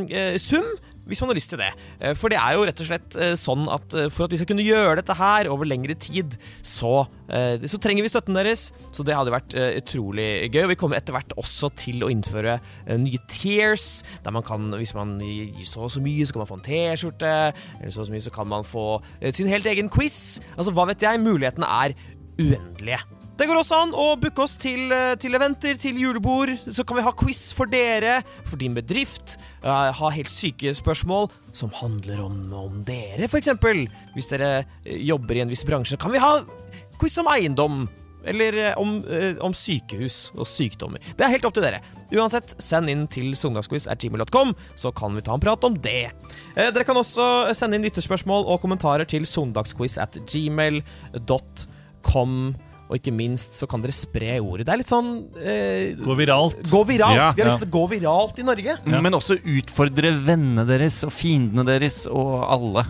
[0.08, 0.64] uh, sum.
[1.06, 1.70] Hvis man har lyst til det.
[2.00, 4.40] Eh, For det er jo rett og slett eh, sånn at eh, for at vi
[4.40, 6.34] skal kunne gjøre dette her over lengre tid,
[6.66, 8.68] så, så trenger vi støtten deres.
[8.94, 10.62] Så det hadde vært utrolig gøy.
[10.64, 12.58] Og vi kommer etter hvert også til å innføre
[13.00, 16.50] nye tears, der man kan, hvis man gir så og så mye, så kan man
[16.50, 17.34] få en T-skjorte,
[17.80, 18.86] eller så og så mye, så kan man få
[19.34, 20.38] sin helt egen quiz.
[20.54, 21.22] Altså, hva vet jeg?
[21.22, 21.96] Mulighetene er
[22.38, 23.02] uendelige.
[23.36, 26.54] Det går også an å booke oss til, eh, til eventer, til julebord.
[26.72, 29.36] Så kan vi ha quiz for dere, for din bedrift.
[29.62, 33.48] eh, ha helt syke spørsmål som handler om, om dere, f.eks.
[34.14, 36.40] Hvis dere eh, jobber i en viss bransje, kan vi ha
[36.98, 37.88] quiz om eiendom.
[38.26, 39.04] Eller om,
[39.40, 40.98] om sykehus og sykdommer.
[41.14, 41.78] Det er helt opp til dere.
[42.10, 46.10] Uansett, send inn til søndagsquiz.gmail.com, så kan vi ta en prat om det.
[46.56, 51.14] Dere kan også sende inn lytterspørsmål og kommentarer til søndagsquiz at gmail.com.
[52.86, 54.66] Og ikke minst så kan dere spre ordet.
[54.68, 55.08] Det er litt sånn
[55.42, 56.60] eh, Gå viralt.
[56.70, 57.18] Gå viralt!
[57.18, 57.54] Ja, vi har ja.
[57.54, 58.76] lyst til å gå viralt i Norge.
[58.86, 62.86] Men også utfordre vennene deres og fiendene deres og alle.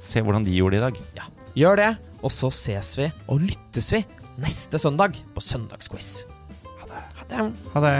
[0.00, 1.02] Se hvordan de gjorde det i dag.
[1.18, 1.88] Ja, Gjør det,
[2.22, 3.98] og så ses vi og lyttes vi
[4.38, 6.22] neste søndag på Søndagsquiz.
[6.78, 7.00] Ha det.
[7.18, 7.46] Ha det.
[7.74, 7.96] Ha det.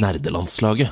[0.00, 0.88] Nerdelandslaget.